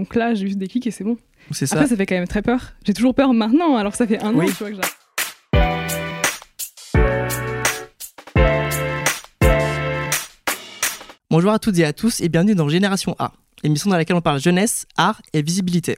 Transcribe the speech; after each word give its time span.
Donc 0.00 0.14
là, 0.14 0.32
j'ai 0.32 0.46
eu 0.46 0.52
ce 0.52 0.56
déclic 0.56 0.86
et 0.86 0.90
c'est 0.90 1.04
bon. 1.04 1.18
C'est 1.50 1.66
ça. 1.66 1.76
Après, 1.76 1.86
ça 1.86 1.94
fait 1.94 2.06
quand 2.06 2.14
même 2.14 2.26
très 2.26 2.40
peur. 2.40 2.72
J'ai 2.86 2.94
toujours 2.94 3.14
peur 3.14 3.34
maintenant, 3.34 3.76
alors 3.76 3.92
que 3.92 3.98
ça 3.98 4.06
fait 4.06 4.18
un 4.22 4.32
Oui. 4.34 4.46
an, 4.46 4.48
tu 4.48 4.54
vois, 4.64 4.70
que 4.70 4.76
j'ai- 4.76 5.90
Bonjour 11.30 11.52
à 11.52 11.58
toutes 11.58 11.78
et 11.78 11.84
à 11.84 11.92
tous 11.92 12.20
et 12.20 12.28
bienvenue 12.28 12.54
dans 12.54 12.68
Génération 12.68 13.14
A, 13.18 13.32
émission 13.62 13.90
dans 13.90 13.96
laquelle 13.96 14.16
on 14.16 14.20
parle 14.20 14.40
jeunesse, 14.40 14.86
art 14.96 15.20
et 15.32 15.42
visibilité. 15.42 15.96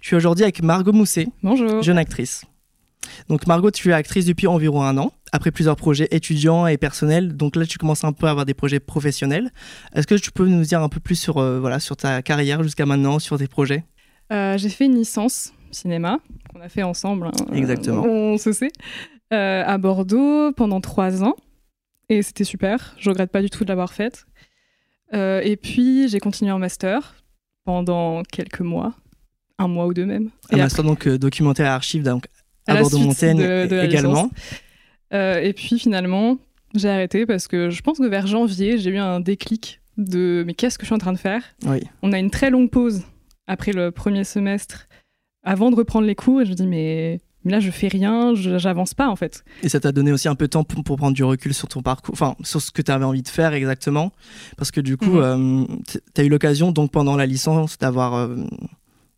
Je 0.00 0.08
suis 0.08 0.16
aujourd'hui 0.16 0.42
avec 0.44 0.62
Margot 0.62 0.92
Mousset, 0.92 1.28
Bonjour. 1.42 1.82
jeune 1.82 1.98
actrice. 1.98 2.44
Donc 3.28 3.46
Margot, 3.46 3.70
tu 3.70 3.90
es 3.90 3.92
actrice 3.92 4.26
depuis 4.26 4.46
environ 4.46 4.82
un 4.82 4.96
an, 4.98 5.12
après 5.32 5.50
plusieurs 5.50 5.76
projets 5.76 6.08
étudiants 6.10 6.66
et 6.66 6.76
personnels. 6.76 7.36
Donc 7.36 7.56
là, 7.56 7.66
tu 7.66 7.78
commences 7.78 8.04
un 8.04 8.12
peu 8.12 8.26
à 8.26 8.30
avoir 8.30 8.46
des 8.46 8.54
projets 8.54 8.80
professionnels. 8.80 9.50
Est-ce 9.94 10.06
que 10.06 10.14
tu 10.14 10.30
peux 10.32 10.46
nous 10.46 10.62
dire 10.62 10.82
un 10.82 10.88
peu 10.88 11.00
plus 11.00 11.16
sur, 11.16 11.38
euh, 11.38 11.60
voilà, 11.60 11.80
sur 11.80 11.96
ta 11.96 12.22
carrière 12.22 12.62
jusqu'à 12.62 12.86
maintenant, 12.86 13.18
sur 13.18 13.38
tes 13.38 13.48
projets? 13.48 13.84
Euh, 14.32 14.56
j'ai 14.58 14.68
fait 14.68 14.86
une 14.86 14.96
licence 14.96 15.52
cinéma 15.70 16.18
qu'on 16.52 16.60
a 16.60 16.68
fait 16.68 16.82
ensemble. 16.82 17.26
hein. 17.28 17.46
Exactement. 17.52 18.02
On 18.04 18.38
se 18.38 18.52
sait. 18.52 18.72
Euh, 19.32 19.62
à 19.66 19.78
Bordeaux 19.78 20.52
pendant 20.52 20.80
trois 20.80 21.22
ans. 21.22 21.34
Et 22.08 22.22
c'était 22.22 22.44
super. 22.44 22.94
Je 22.98 23.08
regrette 23.08 23.30
pas 23.30 23.40
du 23.40 23.48
tout 23.48 23.64
de 23.64 23.68
l'avoir 23.68 23.92
faite. 23.92 24.26
Euh, 25.14 25.40
et 25.42 25.56
puis, 25.56 26.08
j'ai 26.08 26.20
continué 26.20 26.52
en 26.52 26.58
master 26.58 27.16
pendant 27.64 28.22
quelques 28.22 28.60
mois. 28.60 28.94
Un 29.58 29.68
mois 29.68 29.86
ou 29.86 29.94
deux 29.94 30.06
même. 30.06 30.30
Un 30.50 30.56
master 30.56 30.84
donc 30.84 31.06
euh, 31.06 31.18
documentaire 31.18 31.66
et 31.66 31.68
archives 31.68 32.02
donc, 32.02 32.26
À 32.66 32.76
Bordeaux-Montaigne 32.76 33.40
également. 33.82 34.30
Euh, 35.12 35.40
et 35.40 35.52
puis 35.52 35.78
finalement, 35.78 36.38
j'ai 36.74 36.88
arrêté 36.88 37.26
parce 37.26 37.48
que 37.48 37.70
je 37.70 37.82
pense 37.82 37.98
que 37.98 38.06
vers 38.06 38.26
janvier, 38.26 38.78
j'ai 38.78 38.90
eu 38.90 38.98
un 38.98 39.20
déclic 39.20 39.80
de 39.98 40.42
mais 40.46 40.54
qu'est-ce 40.54 40.78
que 40.78 40.84
je 40.84 40.88
suis 40.88 40.94
en 40.94 40.98
train 40.98 41.12
de 41.12 41.18
faire? 41.18 41.42
Oui. 41.66 41.80
On 42.02 42.12
a 42.12 42.18
une 42.18 42.30
très 42.30 42.50
longue 42.50 42.70
pause 42.70 43.02
après 43.46 43.72
le 43.72 43.90
premier 43.90 44.24
semestre 44.24 44.86
avant 45.42 45.70
de 45.70 45.76
reprendre 45.76 46.06
les 46.06 46.14
cours 46.14 46.40
et 46.40 46.44
je 46.46 46.50
me 46.50 46.54
dis 46.54 46.66
mais, 46.66 47.20
mais 47.44 47.52
là 47.52 47.60
je 47.60 47.70
fais 47.70 47.88
rien, 47.88 48.32
j'avance 48.34 48.94
pas 48.94 49.08
en 49.08 49.16
fait. 49.16 49.44
Et 49.62 49.68
ça 49.68 49.80
t'a 49.80 49.92
donné 49.92 50.12
aussi 50.12 50.28
un 50.28 50.34
peu 50.34 50.46
de 50.46 50.50
temps 50.50 50.64
pour, 50.64 50.82
pour 50.82 50.96
prendre 50.96 51.14
du 51.14 51.24
recul 51.24 51.52
sur 51.52 51.68
ton 51.68 51.82
parcours, 51.82 52.14
enfin 52.14 52.36
sur 52.42 52.62
ce 52.62 52.70
que 52.70 52.80
tu 52.80 52.90
avais 52.90 53.04
envie 53.04 53.22
de 53.22 53.28
faire 53.28 53.52
exactement. 53.52 54.12
Parce 54.56 54.70
que 54.70 54.80
du 54.80 54.96
coup, 54.96 55.18
Mhm. 55.20 55.82
tu 56.14 56.20
as 56.20 56.24
eu 56.24 56.28
l'occasion, 56.30 56.70
donc 56.72 56.90
pendant 56.90 57.16
la 57.16 57.26
licence, 57.26 57.76
d'avoir 57.76 58.14
euh, 58.14 58.36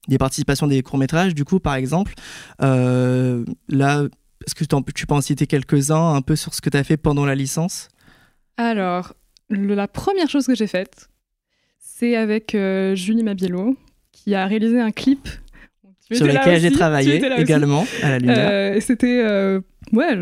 des 0.08 0.18
participations 0.18 0.66
des 0.66 0.82
courts-métrages. 0.82 1.34
Du 1.34 1.44
coup, 1.44 1.60
par 1.60 1.74
exemple, 1.74 2.14
euh, 2.62 3.44
là, 3.68 4.04
est-ce 4.46 4.54
que 4.54 4.64
tu 4.92 5.06
peux 5.06 5.14
en 5.14 5.20
citer 5.20 5.46
quelques-uns 5.46 6.14
un 6.14 6.22
peu 6.22 6.36
sur 6.36 6.54
ce 6.54 6.60
que 6.60 6.70
tu 6.70 6.76
as 6.76 6.84
fait 6.84 6.96
pendant 6.96 7.24
la 7.24 7.34
licence? 7.34 7.88
Alors, 8.56 9.14
le- 9.48 9.74
la 9.74 9.88
première 9.88 10.28
chose 10.28 10.46
que 10.46 10.54
j'ai 10.54 10.66
faite, 10.66 11.08
c'est 11.78 12.16
avec 12.16 12.54
euh, 12.54 12.94
Julie 12.94 13.22
Mabiello 13.22 13.76
qui 14.12 14.34
a 14.34 14.46
réalisé 14.46 14.80
un 14.80 14.90
clip. 14.90 15.28
Tu 16.08 16.16
Sur 16.16 16.26
lesquels 16.26 16.60
j'ai 16.60 16.70
travaillé 16.70 17.16
aussi. 17.24 17.40
également 17.40 17.86
à 18.02 18.10
la 18.10 18.18
lumière. 18.18 18.48
Euh, 18.50 18.74
et 18.74 18.80
c'était 18.82 19.22
ouais, 19.92 20.16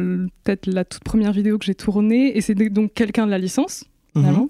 peut-être 0.45 0.67
la 0.69 0.85
toute 0.85 1.03
première 1.03 1.33
vidéo 1.33 1.59
que 1.59 1.65
j'ai 1.65 1.75
tournée. 1.75 2.37
Et 2.37 2.41
c'était 2.41 2.71
donc 2.71 2.95
quelqu'un 2.95 3.27
de 3.27 3.33
la 3.33 3.39
licence, 3.39 3.85
Mhm. 4.15 4.23
finalement, 4.23 4.49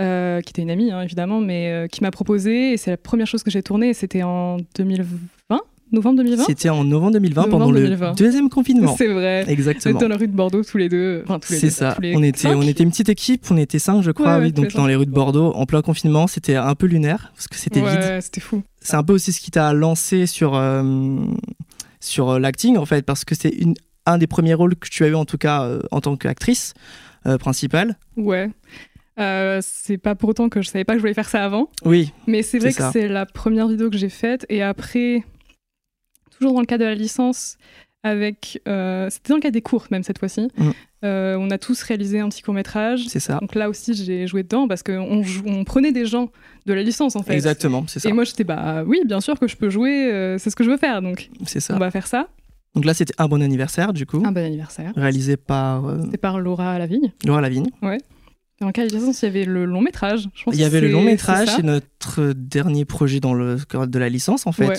euh, 0.00 0.40
qui 0.42 0.50
était 0.50 0.62
une 0.62 0.70
amie, 0.70 0.90
hein, 0.92 1.02
évidemment, 1.02 1.40
mais 1.40 1.70
euh, 1.70 1.86
qui 1.86 2.02
m'a 2.02 2.10
proposé. 2.10 2.72
Et 2.72 2.76
c'est 2.76 2.90
la 2.90 2.96
première 2.96 3.26
chose 3.26 3.42
que 3.42 3.50
j'ai 3.50 3.62
tournée. 3.62 3.94
C'était 3.94 4.22
en 4.22 4.58
2020, 4.76 5.60
novembre 5.92 6.16
2020. 6.18 6.44
C'était 6.44 6.68
en 6.68 6.84
novembre 6.84 7.12
2020 7.12 7.40
Novembre 7.46 7.58
pendant 7.64 7.72
2020. 7.72 8.10
le 8.10 8.14
deuxième 8.14 8.48
confinement. 8.50 8.94
C'est 8.96 9.06
vrai. 9.08 9.44
On 9.46 9.50
Exactement. 9.50 9.94
était 9.96 10.04
dans 10.04 10.08
la 10.10 10.16
rue 10.18 10.28
de 10.28 10.34
Bordeaux 10.36 10.62
tous 10.62 10.76
les 10.78 10.88
deux. 10.88 11.22
Enfin, 11.24 11.38
C'est 11.42 11.70
ça. 11.70 11.94
tous 11.94 12.02
les 12.02 12.14
On 12.16 12.22
était, 12.22 12.38
cinq. 12.40 12.56
on 12.56 12.62
était 12.62 12.84
une 12.84 12.90
petite 12.90 13.08
équipe, 13.08 13.44
on 13.50 13.56
était 13.56 13.78
cinq, 13.78 14.02
je 14.02 14.10
crois, 14.10 14.36
Ouais, 14.36 14.44
oui, 14.44 14.52
donc 14.52 14.72
dans 14.74 14.86
les 14.86 14.94
rues 14.96 15.06
de 15.06 15.10
Bordeaux, 15.10 15.52
en 15.54 15.64
plein 15.66 15.80
confinement. 15.82 16.26
C'était 16.26 16.56
un 16.56 16.74
peu 16.74 16.86
lunaire 16.86 17.32
parce 17.34 17.48
que 17.48 17.56
c'était 17.56 17.80
vide. 17.80 17.88
Ouais, 17.98 18.20
c'était 18.20 18.40
fou. 18.40 18.62
C'est 18.80 18.96
un 18.96 19.02
peu 19.02 19.14
aussi 19.14 19.32
ce 19.32 19.40
qui 19.40 19.50
t'a 19.50 19.72
lancé 19.72 20.26
sur, 20.26 20.54
euh, 20.54 21.16
sur 22.00 22.38
l'acting, 22.38 22.76
en 22.76 22.84
fait, 22.86 23.04
parce 23.04 23.24
que 23.24 23.34
c'est 23.34 23.54
un 24.06 24.18
des 24.18 24.26
premiers 24.26 24.54
rôles 24.54 24.76
que 24.76 24.88
tu 24.88 25.04
as 25.04 25.08
eu, 25.08 25.14
en 25.14 25.24
tout 25.24 25.38
cas, 25.38 25.62
euh, 25.64 25.80
en 25.90 26.00
tant 26.00 26.16
qu'actrice 26.16 26.74
euh, 27.26 27.36
principale. 27.36 27.96
Ouais. 28.16 28.48
Euh, 29.18 29.58
c'est 29.62 29.98
pas 29.98 30.14
pour 30.14 30.28
autant 30.30 30.48
que 30.48 30.62
je 30.62 30.68
savais 30.68 30.84
pas 30.84 30.92
que 30.92 30.98
je 30.98 31.02
voulais 31.02 31.14
faire 31.14 31.28
ça 31.28 31.44
avant. 31.44 31.70
Oui, 31.84 32.12
Mais 32.26 32.42
c'est 32.42 32.58
vrai 32.58 32.72
que 32.72 32.82
c'est 32.92 33.08
la 33.08 33.26
première 33.26 33.66
vidéo 33.68 33.90
que 33.90 33.96
j'ai 33.96 34.08
faite. 34.10 34.46
Et 34.48 34.62
après, 34.62 35.24
toujours 36.38 36.54
dans 36.54 36.60
le 36.60 36.66
cadre 36.66 36.84
de 36.84 36.88
la 36.88 36.94
licence, 36.94 37.56
avec. 38.04 38.60
euh, 38.68 39.08
C'était 39.10 39.30
dans 39.30 39.36
le 39.36 39.40
cadre 39.40 39.54
des 39.54 39.62
cours, 39.62 39.86
même 39.90 40.02
cette 40.04 40.18
fois-ci. 40.18 40.48
Mm. 40.56 40.70
Euh, 41.04 41.36
on 41.38 41.50
a 41.50 41.58
tous 41.58 41.80
réalisé 41.82 42.20
un 42.20 42.28
petit 42.28 42.42
court-métrage. 42.42 43.06
c'est 43.08 43.20
ça. 43.20 43.38
Donc 43.40 43.54
là 43.54 43.68
aussi, 43.68 43.94
j'ai 43.94 44.26
joué 44.26 44.42
dedans 44.42 44.66
parce 44.68 44.82
qu'on 44.82 45.22
on 45.46 45.64
prenait 45.64 45.92
des 45.92 46.06
gens 46.06 46.30
de 46.66 46.72
la 46.72 46.82
licence, 46.82 47.16
en 47.16 47.22
fait. 47.22 47.34
Exactement, 47.34 47.84
c'est 47.88 48.00
ça. 48.00 48.08
Et 48.08 48.12
moi, 48.12 48.24
j'étais, 48.24 48.44
bah 48.44 48.82
oui, 48.86 49.00
bien 49.04 49.20
sûr 49.20 49.38
que 49.38 49.46
je 49.48 49.56
peux 49.56 49.70
jouer, 49.70 50.36
c'est 50.38 50.50
ce 50.50 50.56
que 50.56 50.64
je 50.64 50.70
veux 50.70 50.76
faire. 50.76 51.02
Donc, 51.02 51.28
ça. 51.46 51.74
on 51.74 51.78
va 51.78 51.90
faire 51.90 52.06
ça. 52.06 52.28
Donc 52.74 52.84
là, 52.84 52.94
c'était 52.94 53.14
un 53.18 53.26
bon 53.26 53.42
anniversaire, 53.42 53.92
du 53.92 54.06
coup, 54.06 54.22
Un 54.24 54.30
bon 54.32 54.44
anniversaire. 54.44 54.92
réalisé 54.94 55.36
par 55.36 55.86
euh, 55.86 56.02
C'était 56.04 56.18
par 56.18 56.38
Laura 56.38 56.78
Lavigne. 56.78 57.12
Laura 57.24 57.40
Lavigne. 57.40 57.68
Et 57.82 57.98
en 58.60 58.72
cas 58.72 58.86
de 58.86 58.92
licence, 58.94 59.22
il 59.22 59.26
y 59.26 59.28
avait 59.28 59.44
le 59.44 59.64
long 59.64 59.80
métrage. 59.80 60.28
Je 60.34 60.44
pense 60.44 60.54
Il 60.54 60.60
y 60.60 60.64
avait 60.64 60.80
le 60.80 60.88
long 60.88 61.02
métrage, 61.02 61.48
c'est 61.54 61.62
notre 61.62 62.32
dernier 62.34 62.84
projet 62.84 63.20
dans 63.20 63.34
le 63.34 63.56
cadre 63.56 63.86
de 63.86 63.98
la 63.98 64.08
licence, 64.08 64.46
en 64.46 64.52
fait. 64.52 64.66
Ouais. 64.68 64.76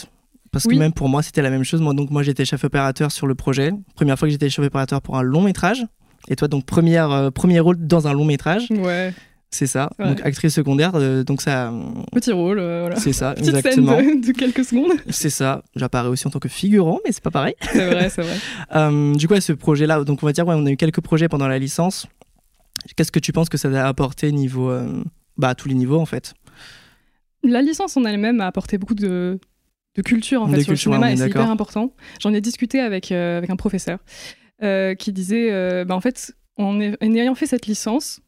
Parce 0.51 0.65
que 0.65 0.73
même 0.75 0.93
pour 0.93 1.09
moi, 1.09 1.21
c'était 1.21 1.41
la 1.43 1.49
même 1.51 1.63
chose. 1.63 1.79
Moi, 1.81 1.93
donc, 1.93 2.09
moi, 2.09 2.23
j'étais 2.23 2.43
chef 2.43 2.63
opérateur 2.63 3.11
sur 3.11 3.27
le 3.27 3.35
projet. 3.35 3.71
Première 3.95 4.17
fois 4.17 4.27
que 4.27 4.31
j'étais 4.31 4.49
chef 4.49 4.65
opérateur 4.65 5.01
pour 5.01 5.17
un 5.17 5.21
long 5.21 5.41
métrage. 5.41 5.85
Et 6.27 6.35
toi, 6.35 6.47
donc, 6.47 6.65
première, 6.65 7.11
euh, 7.11 7.29
premier 7.31 7.59
rôle 7.59 7.77
dans 7.79 8.07
un 8.07 8.13
long 8.13 8.25
métrage. 8.25 8.65
Ouais, 8.71 9.13
C'est 9.51 9.67
ça. 9.67 9.89
Ouais. 9.99 10.07
Donc, 10.07 10.21
actrice 10.25 10.53
secondaire. 10.53 10.91
euh, 10.95 11.23
donc, 11.23 11.41
ça. 11.41 11.71
petit 12.11 12.31
rôle, 12.31 12.59
euh, 12.59 12.81
voilà. 12.81 12.95
C'est 12.97 13.13
ça, 13.13 13.33
Petite 13.37 13.55
exactement. 13.55 13.97
scène 13.97 14.21
de, 14.21 14.27
de 14.27 14.31
quelques 14.33 14.65
secondes. 14.65 14.91
C'est 15.09 15.29
ça. 15.29 15.63
J'apparais 15.75 16.09
aussi 16.09 16.27
en 16.27 16.31
tant 16.31 16.39
que 16.39 16.49
figurant, 16.49 16.99
mais 17.05 17.11
c'est 17.11 17.23
pas 17.23 17.31
pareil. 17.31 17.53
C'est 17.71 17.85
vrai, 17.85 18.09
c'est 18.09 18.21
vrai. 18.23 18.35
Euh, 18.75 19.13
du 19.15 19.27
coup, 19.27 19.35
ouais, 19.35 19.41
ce 19.41 19.53
projet-là, 19.53 20.03
donc 20.03 20.21
on 20.23 20.25
va 20.25 20.33
dire, 20.33 20.45
ouais, 20.47 20.55
on 20.57 20.65
a 20.65 20.71
eu 20.71 20.77
quelques 20.77 21.01
projets 21.01 21.29
pendant 21.29 21.47
la 21.47 21.57
licence. 21.59 22.07
Qu'est-ce 22.95 23.11
que 23.11 23.19
tu 23.19 23.31
penses 23.31 23.49
que 23.49 23.57
ça 23.57 23.69
a 23.69 23.87
apporté 23.87 24.31
niveau. 24.31 24.69
euh, 24.69 25.03
bah, 25.37 25.49
à 25.49 25.55
tous 25.55 25.67
les 25.69 25.75
niveaux, 25.75 25.99
en 25.99 26.05
fait? 26.05 26.33
La 27.43 27.61
licence 27.61 27.95
en 27.95 28.03
elle-même 28.03 28.41
a 28.41 28.47
apporté 28.47 28.77
beaucoup 28.77 28.95
de, 28.95 29.39
de 29.95 30.01
culture 30.01 30.41
en 30.41 30.47
fait, 30.47 30.57
sur 30.63 30.73
culture, 30.73 30.91
le 30.91 30.95
cinéma 30.97 31.11
et 31.13 31.15
c'est 31.17 31.29
hyper 31.29 31.49
important. 31.49 31.93
J'en 32.19 32.33
ai 32.33 32.41
discuté 32.41 32.81
avec, 32.81 33.11
euh, 33.11 33.37
avec 33.37 33.49
un 33.49 33.55
professeur 33.55 33.99
euh, 34.61 34.93
qui 34.95 35.13
disait 35.13 35.85
bah, 35.85 35.95
en 35.95 36.01
fait, 36.01 36.35
en, 36.57 36.79
ayant 36.81 37.35
fait 37.35 37.45
cette 37.45 37.67
licence, 37.67 38.19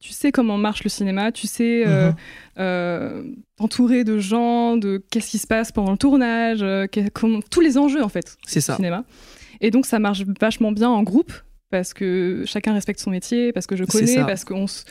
tu 0.00 0.12
sais 0.12 0.32
comment 0.32 0.56
marche 0.56 0.84
le 0.84 0.88
cinéma, 0.90 1.32
tu 1.32 1.46
sais 1.46 1.86
euh, 1.86 2.10
Mhm. 2.10 2.16
euh, 2.58 3.22
t'entourer 3.58 4.04
de 4.04 4.18
gens, 4.18 4.76
de 4.78 5.04
qu'est-ce 5.10 5.30
qui 5.30 5.38
se 5.38 5.46
passe 5.46 5.72
pendant 5.72 5.92
le 5.92 5.98
tournage, 5.98 6.62
euh, 6.62 6.86
comment- 7.12 7.40
tous 7.50 7.60
les 7.60 7.76
enjeux 7.76 8.02
en 8.02 8.08
fait 8.08 8.38
C'est 8.46 8.60
du 8.60 8.64
ça. 8.64 8.76
cinéma. 8.76 9.04
Et 9.60 9.70
donc 9.70 9.84
ça 9.84 9.98
marche 9.98 10.22
vachement 10.40 10.72
bien 10.72 10.88
en 10.88 11.02
groupe 11.02 11.32
parce 11.70 11.94
que 11.94 12.44
chacun 12.46 12.72
respecte 12.72 13.00
son 13.00 13.10
métier, 13.10 13.52
parce 13.52 13.66
que 13.66 13.76
je 13.76 13.84
connais, 13.84 14.16
parce 14.24 14.44
qu'on 14.44 14.66
se- 14.66 14.84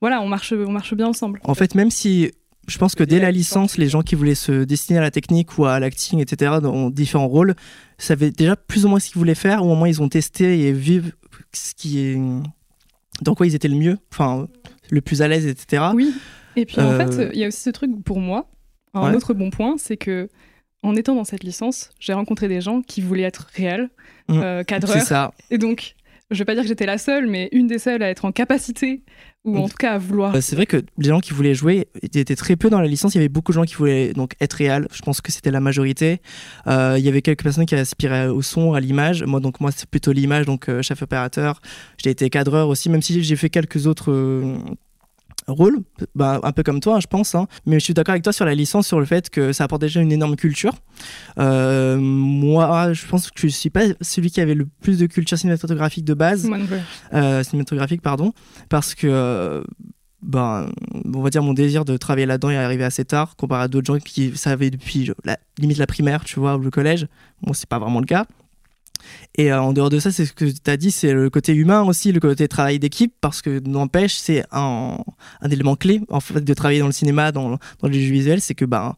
voilà, 0.00 0.20
on 0.20 0.28
marche, 0.28 0.52
on 0.52 0.70
marche 0.72 0.94
bien 0.94 1.06
ensemble. 1.08 1.40
En 1.44 1.54
fait, 1.54 1.74
même 1.74 1.90
si 1.90 2.30
je 2.66 2.78
pense 2.78 2.94
que 2.94 3.04
dès 3.04 3.18
la 3.20 3.30
licence, 3.30 3.76
les 3.76 3.88
gens 3.88 4.02
qui 4.02 4.14
voulaient 4.14 4.34
se 4.34 4.64
destiner 4.64 4.98
à 4.98 5.02
la 5.02 5.10
technique 5.10 5.58
ou 5.58 5.66
à 5.66 5.78
l'acting, 5.80 6.20
etc., 6.20 6.54
dans 6.62 6.88
différents 6.90 7.28
rôles, 7.28 7.54
savaient 7.98 8.30
déjà 8.30 8.56
plus 8.56 8.84
ou 8.86 8.88
moins 8.88 9.00
ce 9.00 9.08
qu'ils 9.10 9.18
voulaient 9.18 9.34
faire, 9.34 9.64
ou 9.64 9.70
au 9.70 9.74
moins 9.74 9.88
ils 9.88 10.00
ont 10.02 10.08
testé 10.08 10.60
et 10.66 10.72
vu 10.72 11.02
ce 11.52 11.74
qui 11.74 11.98
est. 12.00 12.18
dans 13.22 13.34
quoi 13.34 13.46
ils 13.46 13.54
étaient 13.54 13.68
le 13.68 13.76
mieux, 13.76 13.96
enfin, 14.12 14.48
le 14.90 15.00
plus 15.00 15.22
à 15.22 15.28
l'aise, 15.28 15.46
etc. 15.46 15.84
Oui. 15.94 16.12
Et 16.56 16.66
puis 16.66 16.80
en 16.80 16.90
Euh, 16.90 17.06
fait, 17.10 17.30
il 17.32 17.38
y 17.38 17.44
a 17.44 17.48
aussi 17.48 17.60
ce 17.60 17.70
truc 17.70 17.90
pour 18.04 18.18
moi. 18.18 18.48
Un 18.92 19.10
Ouais. 19.10 19.16
autre 19.16 19.34
bon 19.34 19.50
point, 19.50 19.76
c'est 19.78 19.96
que 19.96 20.28
en 20.82 20.96
étant 20.96 21.14
dans 21.14 21.24
cette 21.24 21.44
licence, 21.44 21.90
j'ai 22.00 22.12
rencontré 22.12 22.48
des 22.48 22.60
gens 22.60 22.82
qui 22.82 23.00
voulaient 23.00 23.22
être 23.22 23.48
réels, 23.54 23.88
Mm. 24.28 24.38
euh, 24.42 24.62
cadreurs. 24.64 25.00
ça. 25.02 25.32
Et 25.50 25.58
donc, 25.58 25.94
je 26.34 26.38
vais 26.40 26.44
pas 26.44 26.54
dire 26.54 26.62
que 26.62 26.68
j'étais 26.68 26.86
la 26.86 26.98
seule, 26.98 27.26
mais 27.26 27.48
une 27.52 27.66
des 27.66 27.78
seules 27.78 28.02
à 28.02 28.10
être 28.10 28.24
en 28.24 28.32
capacité, 28.32 29.02
ou 29.44 29.56
en 29.58 29.64
Mm. 29.66 29.68
tout 29.70 29.76
cas 29.78 29.92
à 29.92 29.98
vouloir. 29.98 30.34
Euh, 30.34 30.40
C'est 30.40 30.56
vrai 30.56 30.66
que 30.66 30.78
les 30.98 31.08
gens 31.08 31.20
qui 31.20 31.32
voulaient 31.32 31.54
jouer 31.54 31.88
étaient 32.02 32.36
très 32.36 32.56
peu 32.56 32.70
dans 32.70 32.80
la 32.80 32.86
licence. 32.86 33.14
Il 33.14 33.18
y 33.18 33.20
avait 33.20 33.28
beaucoup 33.28 33.52
de 33.52 33.54
gens 33.54 33.64
qui 33.64 33.74
voulaient 33.74 34.12
donc 34.12 34.32
être 34.40 34.54
réels. 34.54 34.86
Je 34.92 35.02
pense 35.02 35.20
que 35.20 35.30
c'était 35.32 35.50
la 35.50 35.60
majorité. 35.60 36.20
Euh, 36.66 36.96
il 36.98 37.04
y 37.04 37.08
avait 37.08 37.22
quelques 37.22 37.42
personnes 37.42 37.66
qui 37.66 37.74
aspiraient 37.74 38.28
au 38.28 38.42
son, 38.42 38.72
à 38.74 38.80
l'image. 38.80 39.22
Moi, 39.24 39.40
donc 39.40 39.60
moi, 39.60 39.70
c'est 39.70 39.88
plutôt 39.88 40.12
l'image, 40.12 40.46
donc 40.46 40.68
euh, 40.68 40.82
chef 40.82 41.02
opérateur. 41.02 41.60
J'ai 42.02 42.10
été 42.10 42.28
cadreur 42.30 42.68
aussi, 42.68 42.88
même 42.90 43.02
si 43.02 43.22
j'ai 43.22 43.36
fait 43.36 43.50
quelques 43.50 43.86
autres 43.86 44.10
euh, 44.10 44.56
rôles, 45.46 45.80
bah, 46.14 46.40
un 46.42 46.52
peu 46.52 46.62
comme 46.62 46.80
toi, 46.80 46.96
hein, 46.96 47.00
je 47.00 47.06
pense. 47.06 47.34
hein. 47.34 47.46
Mais 47.66 47.78
je 47.78 47.84
suis 47.84 47.94
d'accord 47.94 48.12
avec 48.12 48.22
toi 48.22 48.32
sur 48.32 48.44
la 48.44 48.54
licence, 48.54 48.86
sur 48.86 49.00
le 49.00 49.06
fait 49.06 49.30
que 49.30 49.52
ça 49.52 49.64
apporte 49.64 49.82
déjà 49.82 50.00
une 50.00 50.12
énorme 50.12 50.36
culture. 50.36 50.74
Euh, 51.38 51.98
moi, 51.98 52.92
je 52.92 53.06
pense 53.06 53.30
que 53.30 53.40
je 53.42 53.48
suis 53.48 53.70
pas 53.70 53.84
celui 54.00 54.30
qui 54.30 54.40
avait 54.40 54.54
le 54.54 54.66
plus 54.80 54.98
de 54.98 55.06
culture 55.06 55.38
cinématographique 55.38 56.04
de 56.04 56.14
base 56.14 56.48
euh, 57.12 57.42
cinématographique, 57.42 58.02
pardon, 58.02 58.32
parce 58.68 58.94
que, 58.94 59.06
euh, 59.06 59.62
ben, 60.22 60.70
on 61.14 61.20
va 61.20 61.30
dire, 61.30 61.42
mon 61.42 61.52
désir 61.52 61.84
de 61.84 61.96
travailler 61.96 62.26
là-dedans 62.26 62.50
est 62.50 62.56
arrivé 62.56 62.84
assez 62.84 63.04
tard, 63.04 63.36
comparé 63.36 63.64
à 63.64 63.68
d'autres 63.68 63.86
gens 63.86 63.98
qui 63.98 64.34
savaient 64.36 64.70
depuis 64.70 65.10
la, 65.24 65.38
limite 65.58 65.78
la 65.78 65.86
primaire, 65.86 66.24
tu 66.24 66.40
vois, 66.40 66.56
ou 66.56 66.60
le 66.60 66.70
collège. 66.70 67.06
Bon, 67.42 67.52
c'est 67.52 67.68
pas 67.68 67.78
vraiment 67.78 68.00
le 68.00 68.06
cas. 68.06 68.24
Et 69.36 69.52
euh, 69.52 69.60
en 69.60 69.72
dehors 69.72 69.90
de 69.90 69.98
ça, 69.98 70.12
c'est 70.12 70.26
ce 70.26 70.32
que 70.32 70.44
tu 70.44 70.70
as 70.70 70.76
dit, 70.76 70.90
c'est 70.90 71.12
le 71.12 71.30
côté 71.30 71.54
humain 71.54 71.82
aussi, 71.82 72.12
le 72.12 72.20
côté 72.20 72.48
travail 72.48 72.78
d'équipe, 72.78 73.14
parce 73.20 73.42
que 73.42 73.60
n'empêche, 73.66 74.14
c'est 74.14 74.44
un, 74.52 74.98
un 75.40 75.50
élément 75.50 75.76
clé 75.76 76.00
en 76.08 76.20
fait 76.20 76.40
de 76.40 76.54
travailler 76.54 76.80
dans 76.80 76.86
le 76.86 76.92
cinéma, 76.92 77.32
dans, 77.32 77.58
dans 77.80 77.88
les 77.88 78.00
jeux 78.00 78.12
visuels, 78.12 78.40
c'est 78.40 78.54
que 78.54 78.64
ben, 78.64 78.94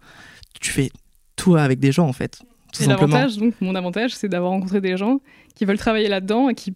tu 0.61 0.71
fais 0.71 0.91
tout 1.37 1.57
avec 1.57 1.79
des 1.79 1.93
gens 1.93 2.07
en 2.07 2.13
fait. 2.13 2.41
Tout 2.73 2.83
Et 2.83 2.87
l'avantage, 2.87 3.37
donc 3.37 3.55
mon 3.61 3.75
avantage, 3.75 4.15
c'est 4.15 4.29
d'avoir 4.29 4.53
rencontré 4.53 4.81
des 4.81 4.97
gens 4.97 5.21
qui 5.55 5.65
veulent 5.65 5.79
travailler 5.79 6.09
là-dedans 6.09 6.49
et 6.49 6.55
qui, 6.55 6.75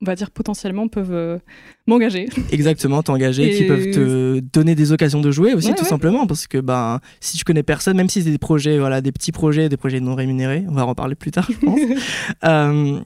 on 0.00 0.04
va 0.06 0.14
dire, 0.14 0.30
potentiellement 0.30 0.86
peuvent 0.88 1.12
euh, 1.12 1.38
m'engager. 1.86 2.28
Exactement, 2.52 3.02
t'engager, 3.02 3.50
qui 3.50 3.64
peuvent 3.64 3.90
te 3.90 4.38
donner 4.40 4.74
des 4.74 4.92
occasions 4.92 5.20
de 5.20 5.30
jouer 5.30 5.54
aussi, 5.54 5.68
Ouais, 5.68 5.74
tout 5.74 5.82
ouais. 5.82 5.88
simplement, 5.88 6.26
parce 6.26 6.46
que 6.46 6.58
ben, 6.58 7.00
si 7.20 7.36
tu 7.36 7.44
connais 7.44 7.62
personne, 7.64 7.96
même 7.96 8.08
si 8.08 8.22
c'est 8.22 8.30
des 8.30 8.38
projets, 8.38 8.78
voilà, 8.78 9.00
des 9.00 9.10
petits 9.12 9.32
projets, 9.32 9.68
des 9.68 9.76
projets 9.76 10.00
non 10.00 10.14
rémunérés, 10.14 10.64
on 10.68 10.72
va 10.72 10.84
en 10.84 10.88
reparler 10.88 11.14
plus 11.16 11.30
tard, 11.32 11.48
je 11.50 11.58
pense, 11.58 11.80
euh, 12.44 13.00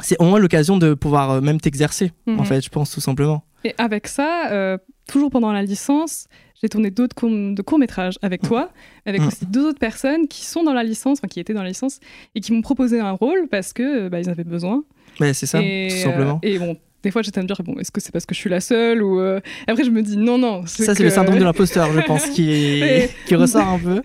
c'est 0.00 0.16
au 0.20 0.24
moins 0.24 0.38
l'occasion 0.38 0.76
de 0.78 0.94
pouvoir 0.94 1.30
euh, 1.32 1.40
même 1.40 1.60
t'exercer, 1.60 2.12
en 2.28 2.32
Mhm. 2.32 2.44
fait, 2.44 2.60
je 2.64 2.68
pense, 2.68 2.90
tout 2.92 3.00
simplement. 3.00 3.42
Et 3.64 3.74
avec 3.78 4.06
ça, 4.06 4.52
euh, 4.52 4.78
toujours 5.08 5.30
pendant 5.30 5.50
la 5.52 5.62
licence, 5.62 6.28
j'ai 6.62 6.68
tourné 6.68 6.90
d'autres 6.92 7.16
courts, 7.16 7.30
de 7.30 7.62
courts-métrages 7.62 8.16
avec 8.22 8.42
toi, 8.42 8.70
avec 9.06 9.22
Mm. 9.22 9.26
aussi 9.26 9.46
deux 9.46 9.64
autres 9.66 9.78
personnes 9.80 10.28
qui 10.28 10.44
sont 10.44 10.62
dans 10.62 10.72
la 10.72 10.84
licence, 10.84 11.18
enfin 11.18 11.26
qui 11.28 11.40
étaient 11.40 11.54
dans 11.54 11.62
la 11.64 11.68
licence, 11.68 11.98
et 12.36 12.40
qui 12.40 12.52
m'ont 12.52 12.62
proposé 12.62 13.00
un 13.00 13.12
rôle 13.12 13.48
parce 13.50 13.72
que 13.72 14.08
bah, 14.08 14.20
ils 14.20 14.28
avaient 14.30 14.44
besoin. 14.44 14.84
Mais 15.20 15.34
c'est 15.34 15.46
ça, 15.46 15.60
et, 15.62 15.88
tout 15.90 15.96
simplement. 15.96 16.40
euh, 16.44 16.48
et 16.48 16.58
bon, 16.58 16.76
des 17.02 17.10
fois 17.10 17.22
j'étais 17.22 17.38
à 17.38 17.42
me 17.42 17.46
dire, 17.46 17.60
bon, 17.62 17.78
est-ce 17.78 17.90
que 17.92 18.00
c'est 18.00 18.12
parce 18.12 18.26
que 18.26 18.34
je 18.34 18.40
suis 18.40 18.50
la 18.50 18.60
seule 18.60 19.02
ou 19.02 19.20
euh, 19.20 19.40
Après 19.66 19.84
je 19.84 19.90
me 19.90 20.02
dis, 20.02 20.16
non, 20.16 20.38
non. 20.38 20.64
Ça, 20.66 20.94
c'est 20.94 21.02
le 21.02 21.10
syndrome 21.10 21.38
de 21.38 21.44
l'imposteur, 21.44 21.92
je 21.92 22.00
pense, 22.00 22.26
qui, 22.26 23.34
ressort 23.34 23.68
un 23.68 23.78
peu. 23.78 24.02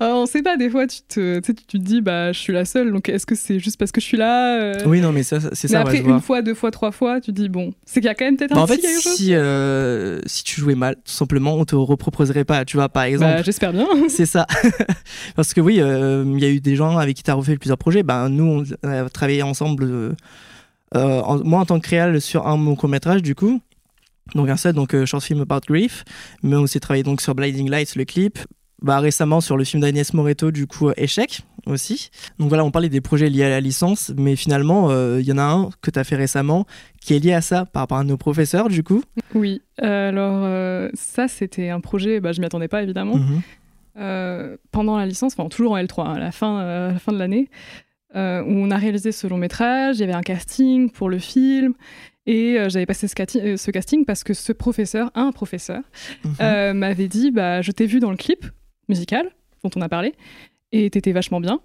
Ah, 0.00 0.12
on 0.14 0.26
sait 0.26 0.42
pas, 0.42 0.56
des 0.56 0.68
fois 0.70 0.86
tu 0.86 1.00
te, 1.08 1.38
tu 1.38 1.46
sais, 1.46 1.54
tu 1.54 1.64
te 1.66 1.76
dis, 1.76 2.00
bah 2.00 2.32
je 2.32 2.38
suis 2.38 2.52
la 2.52 2.64
seule, 2.64 2.92
donc 2.92 3.08
est-ce 3.08 3.26
que 3.26 3.34
c'est 3.34 3.58
juste 3.60 3.78
parce 3.78 3.92
que 3.92 4.00
je 4.00 4.06
suis 4.06 4.16
là 4.16 4.58
euh, 4.60 4.82
Oui, 4.86 5.00
non, 5.00 5.12
mais 5.12 5.22
ça, 5.22 5.40
ça- 5.40 5.50
c'est 5.52 5.68
Mais 5.68 5.72
ça, 5.72 5.78
ouais, 5.84 5.88
après, 5.90 6.00
vois. 6.00 6.12
une 6.14 6.20
fois, 6.20 6.42
deux 6.42 6.54
fois, 6.54 6.70
trois 6.70 6.90
fois, 6.92 7.20
tu 7.20 7.32
te 7.32 7.36
dis, 7.40 7.48
bon, 7.48 7.72
c'est 7.86 8.00
qu'il 8.00 8.06
y 8.06 8.10
a 8.10 8.14
quand 8.14 8.24
même 8.24 8.36
peut-être 8.36 8.54
Bah, 8.54 8.60
un 8.60 8.64
en 8.64 8.66
fait, 8.66 8.76
petit 8.76 8.82
quelque 8.86 9.02
chose. 9.02 9.16
si, 9.16 9.34
euh, 9.34 10.20
si 10.26 10.42
tu 10.44 10.60
jouais 10.60 10.74
mal, 10.74 10.96
tout 10.96 11.12
simplement, 11.12 11.54
on 11.54 11.64
te 11.64 11.74
reproposerait 11.76 12.44
pas. 12.44 12.64
Tu 12.64 12.76
vois, 12.76 12.88
par 12.88 13.04
exemple, 13.04 13.36
Bah, 13.36 13.42
j'espère 13.42 13.72
bien. 13.72 13.86
c'est 14.08 14.26
ça. 14.26 14.46
Parce 15.36 15.54
que 15.54 15.60
oui, 15.60 15.80
euh, 15.80 16.24
il 16.26 16.40
y 16.42 16.44
a 16.46 16.50
eu 16.50 16.60
des 16.60 16.76
gens 16.76 16.96
avec 16.98 17.16
qui 17.16 17.22
tu 17.22 17.30
as 17.30 17.34
refait 17.34 17.56
plusieurs 17.56 17.78
projets. 17.78 18.02
Ben, 18.02 18.28
nous, 18.28 18.64
on 18.82 18.88
a 18.88 19.08
travaillé 19.08 19.42
ensemble, 19.42 20.14
euh, 20.96 21.20
en- 21.22 21.42
moi 21.44 21.60
en 21.60 21.64
tant 21.66 21.80
que 21.80 21.88
réal, 21.90 22.20
sur 22.20 22.46
un 22.46 22.56
mon 22.56 22.74
court-métrage, 22.76 23.22
du 23.22 23.34
coup. 23.34 23.60
Donc 24.34 24.48
un 24.48 24.56
seul, 24.56 24.72
donc 24.74 24.94
euh, 24.94 25.04
short 25.06 25.22
film 25.22 25.40
about 25.42 25.60
grief. 25.68 26.04
Mais 26.42 26.56
on 26.56 26.60
aussi 26.62 26.80
travaillé 26.80 27.02
donc 27.02 27.20
sur 27.20 27.34
Blinding 27.34 27.68
Lights, 27.70 27.94
le 27.96 28.04
clip. 28.04 28.38
Bah, 28.82 28.98
récemment 29.00 29.40
sur 29.40 29.56
le 29.56 29.64
film 29.64 29.80
d'Agnès 29.80 30.12
Moreto, 30.12 30.50
du 30.50 30.66
coup, 30.66 30.88
euh, 30.88 30.94
Échec 30.98 31.40
aussi. 31.66 32.10
Donc 32.38 32.48
voilà, 32.48 32.64
on 32.66 32.70
parlait 32.70 32.90
des 32.90 33.00
projets 33.00 33.30
liés 33.30 33.44
à 33.44 33.48
la 33.48 33.60
licence, 33.60 34.12
mais 34.18 34.36
finalement, 34.36 34.90
euh, 34.90 35.20
il 35.22 35.26
y 35.26 35.32
en 35.32 35.38
a 35.38 35.42
un 35.42 35.70
que 35.80 35.90
tu 35.90 35.98
as 35.98 36.04
fait 36.04 36.16
récemment 36.16 36.66
qui 37.00 37.14
est 37.14 37.18
lié 37.18 37.32
à 37.32 37.40
ça 37.40 37.64
par 37.64 37.80
rapport 37.82 37.96
à 37.96 38.04
nos 38.04 38.18
professeurs, 38.18 38.68
du 38.68 38.82
coup. 38.82 39.02
Oui, 39.34 39.62
euh, 39.82 40.10
alors 40.10 40.42
euh, 40.44 40.90
ça 40.92 41.28
c'était 41.28 41.70
un 41.70 41.80
projet, 41.80 42.20
bah, 42.20 42.32
je 42.32 42.40
m'y 42.40 42.46
attendais 42.46 42.68
pas 42.68 42.82
évidemment. 42.82 43.16
Mhm. 43.16 43.40
Euh, 43.96 44.56
pendant 44.72 44.98
la 44.98 45.06
licence, 45.06 45.34
enfin 45.38 45.48
toujours 45.48 45.72
en 45.72 45.78
L3, 45.78 46.02
hein, 46.06 46.14
à 46.14 46.18
la 46.18 46.32
fin, 46.32 46.58
à 46.58 46.92
la 46.92 46.98
fin 46.98 47.12
de 47.12 47.18
l'année, 47.18 47.48
euh, 48.14 48.42
où 48.42 48.50
on 48.50 48.70
a 48.70 48.76
réalisé 48.76 49.12
ce 49.12 49.26
long 49.26 49.38
métrage, 49.38 49.96
il 49.96 50.00
y 50.00 50.04
avait 50.04 50.12
un 50.14 50.22
casting 50.22 50.90
pour 50.90 51.08
le 51.08 51.18
film, 51.18 51.74
et 52.26 52.58
euh, 52.58 52.68
j'avais 52.68 52.86
passé 52.86 53.06
ce, 53.08 53.14
euh, 53.38 53.56
ce 53.56 53.70
casting 53.70 54.04
parce 54.04 54.24
que 54.24 54.32
ce 54.34 54.52
professeur, 54.52 55.10
un 55.14 55.32
professeur, 55.32 55.82
Mhm. 56.24 56.34
euh, 56.40 56.74
m'avait 56.74 57.08
dit, 57.08 57.30
bah, 57.30 57.60
je 57.62 57.70
t'ai 57.72 57.86
vu 57.86 58.00
dans 58.00 58.10
le 58.10 58.16
clip 58.16 58.46
musical 58.88 59.28
dont 59.62 59.70
on 59.76 59.80
a 59.80 59.88
parlé, 59.88 60.14
et 60.72 60.88
t'étais 60.90 61.12
vachement 61.12 61.40
bien. 61.40 61.60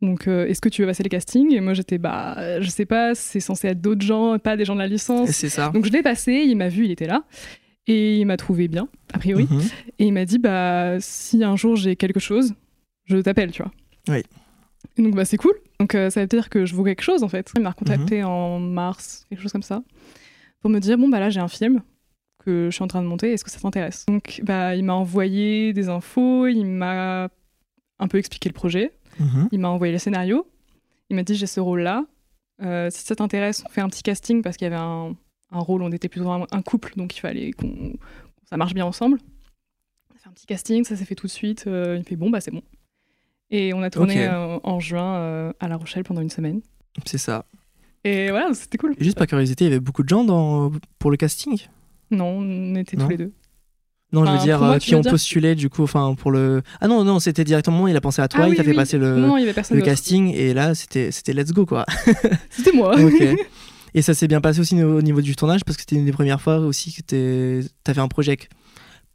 Donc, 0.00 0.28
euh, 0.28 0.46
est-ce 0.46 0.60
que 0.60 0.68
tu 0.68 0.82
veux 0.82 0.86
passer 0.86 1.02
les 1.02 1.08
castings? 1.08 1.52
Et 1.52 1.60
moi, 1.60 1.74
j'étais, 1.74 1.98
bah, 1.98 2.60
je 2.60 2.68
sais 2.70 2.86
pas, 2.86 3.16
c'est 3.16 3.40
censé 3.40 3.66
être 3.68 3.80
d'autres 3.80 4.02
gens, 4.06 4.38
pas 4.38 4.56
des 4.56 4.64
gens 4.64 4.74
de 4.74 4.80
la 4.80 4.86
licence. 4.86 5.30
C'est 5.30 5.48
ça. 5.48 5.70
Donc 5.70 5.84
je 5.86 5.90
l'ai 5.90 6.02
passé, 6.02 6.34
il 6.46 6.56
m'a 6.56 6.68
vu, 6.68 6.84
il 6.84 6.90
était 6.92 7.06
là. 7.08 7.24
Et 7.88 8.18
il 8.18 8.26
m'a 8.26 8.36
trouvé 8.36 8.68
bien, 8.68 8.86
a 9.12 9.18
priori. 9.18 9.48
Mhm. 9.50 9.60
Et 9.98 10.04
il 10.06 10.12
m'a 10.12 10.24
dit, 10.24 10.38
bah, 10.38 11.00
si 11.00 11.42
un 11.42 11.56
jour 11.56 11.74
j'ai 11.74 11.96
quelque 11.96 12.20
chose, 12.20 12.54
je 13.06 13.16
t'appelle, 13.16 13.50
tu 13.50 13.62
vois. 13.62 13.72
Oui. 14.08 14.22
Et 14.98 15.02
donc, 15.02 15.14
bah, 15.16 15.24
c'est 15.24 15.36
cool. 15.38 15.54
Donc, 15.80 15.94
euh, 15.94 16.10
ça 16.10 16.20
veut 16.22 16.26
dire 16.26 16.48
que 16.50 16.66
je 16.66 16.74
vaux 16.74 16.84
quelque 16.84 17.02
chose, 17.02 17.22
en 17.22 17.28
fait. 17.28 17.50
Il 17.56 17.62
m'a 17.62 17.70
recontacté 17.70 18.20
Mhm. 18.20 18.26
en 18.26 18.58
mars, 18.60 19.26
quelque 19.28 19.40
chose 19.42 19.52
comme 19.52 19.62
ça, 19.62 19.82
pour 20.60 20.70
me 20.70 20.78
dire, 20.80 20.98
bon, 20.98 21.08
bah 21.08 21.20
là, 21.20 21.30
j'ai 21.30 21.40
un 21.40 21.48
film 21.48 21.82
que 22.44 22.68
je 22.70 22.74
suis 22.74 22.82
en 22.82 22.88
train 22.88 23.02
de 23.02 23.06
monter, 23.06 23.32
est-ce 23.32 23.44
que 23.44 23.50
ça 23.50 23.60
t'intéresse? 23.60 24.04
Donc, 24.06 24.40
bah, 24.44 24.74
il 24.74 24.84
m'a 24.84 24.94
envoyé 24.94 25.72
des 25.72 25.88
infos, 25.88 26.46
il 26.46 26.64
m'a 26.64 27.28
un 27.98 28.08
peu 28.08 28.18
expliqué 28.18 28.48
le 28.48 28.54
projet, 28.54 28.92
Mhm. 29.20 29.48
il 29.52 29.58
m'a 29.60 29.68
envoyé 29.68 29.92
le 29.92 29.98
scénario, 29.98 30.46
il 31.10 31.16
m'a 31.16 31.22
dit, 31.22 31.34
j'ai 31.34 31.46
ce 31.46 31.60
rôle-là, 31.60 32.04
Euh, 32.60 32.90
si 32.90 33.04
ça 33.04 33.14
t'intéresse, 33.14 33.62
on 33.64 33.68
fait 33.68 33.80
un 33.82 33.88
petit 33.88 34.02
casting 34.02 34.42
parce 34.42 34.56
qu'il 34.56 34.64
y 34.64 34.66
avait 34.66 34.82
un, 34.82 35.14
un 35.52 35.58
rôle, 35.60 35.80
on 35.84 35.92
était 35.92 36.08
plutôt 36.08 36.28
un, 36.28 36.44
un 36.50 36.60
couple, 36.60 36.92
donc 36.96 37.16
il 37.16 37.20
fallait 37.20 37.52
qu'on 37.52 37.92
ça 38.50 38.56
marche 38.56 38.74
bien 38.74 38.84
ensemble. 38.84 39.18
On 40.10 40.16
a 40.16 40.18
fait 40.18 40.28
un 40.28 40.32
petit 40.32 40.46
casting, 40.46 40.82
ça 40.82 40.96
s'est 40.96 41.04
fait 41.04 41.14
tout 41.14 41.28
de 41.28 41.30
suite. 41.30 41.68
euh, 41.68 41.94
il 41.94 42.00
me 42.00 42.02
fait 42.04 42.16
bon, 42.16 42.30
bah 42.30 42.40
c'est 42.40 42.50
bon. 42.50 42.62
Et 43.50 43.72
on 43.72 43.82
a 43.82 43.90
tourné 43.90 44.26
euh, 44.26 44.58
en 44.62 44.78
juin 44.80 45.16
euh, 45.16 45.52
à 45.60 45.68
La 45.68 45.76
Rochelle 45.76 46.04
pendant 46.04 46.20
une 46.20 46.30
semaine. 46.30 46.60
C'est 47.06 47.18
ça. 47.18 47.44
Et 48.04 48.30
voilà, 48.30 48.52
c'était 48.54 48.78
cool. 48.78 48.94
Et 48.98 49.04
Juste 49.04 49.16
par 49.18 49.26
curiosité, 49.26 49.64
il 49.64 49.68
y 49.68 49.70
avait 49.70 49.80
beaucoup 49.80 50.02
de 50.02 50.08
gens 50.08 50.24
dans... 50.24 50.70
pour 50.98 51.10
le 51.10 51.16
casting? 51.16 51.58
Non, 52.10 52.38
on 52.38 52.74
était 52.74 52.96
Non. 52.96 53.04
tous 53.04 53.10
les 53.10 53.16
deux. 53.16 53.32
Non, 54.12 54.24
je 54.24 54.30
veux 54.32 54.38
dire, 54.38 54.58
moi, 54.58 54.76
euh, 54.76 54.78
qui 54.78 54.94
ont 54.94 55.00
dire 55.00 55.10
postulé 55.10 55.54
du 55.54 55.68
coup, 55.68 55.82
enfin 55.82 56.14
pour 56.14 56.30
le. 56.30 56.62
Ah 56.80 56.88
non, 56.88 57.04
non, 57.04 57.20
c'était 57.20 57.44
directement, 57.44 57.86
il 57.88 57.96
a 57.96 58.00
pensé 58.00 58.22
à 58.22 58.28
toi, 58.28 58.40
Ah 58.44 58.46
il 58.46 58.50
oui, 58.52 58.56
t'a 58.56 58.64
fait 58.64 58.70
oui. 58.70 58.76
passer 58.76 58.96
le, 58.96 59.16
non, 59.16 59.36
le 59.36 59.80
casting, 59.82 60.32
et 60.34 60.54
là 60.54 60.74
c'était 60.74 61.10
let's 61.34 61.52
go 61.52 61.66
quoi. 61.66 61.84
C'était 62.50 62.72
moi. 62.72 62.96
ok. 63.00 63.22
Et 63.94 64.02
ça 64.02 64.12
s'est 64.14 64.28
bien 64.28 64.40
passé 64.40 64.60
aussi 64.60 64.80
au 64.82 65.00
niveau 65.02 65.20
du 65.22 65.34
tournage 65.34 65.64
parce 65.64 65.76
que 65.76 65.82
c'était 65.82 65.96
une 65.96 66.04
des 66.04 66.12
premières 66.12 66.40
fois 66.42 66.58
aussi 66.58 66.92
que 66.92 67.62
t'avais 67.84 68.00
un 68.00 68.08
projet 68.08 68.36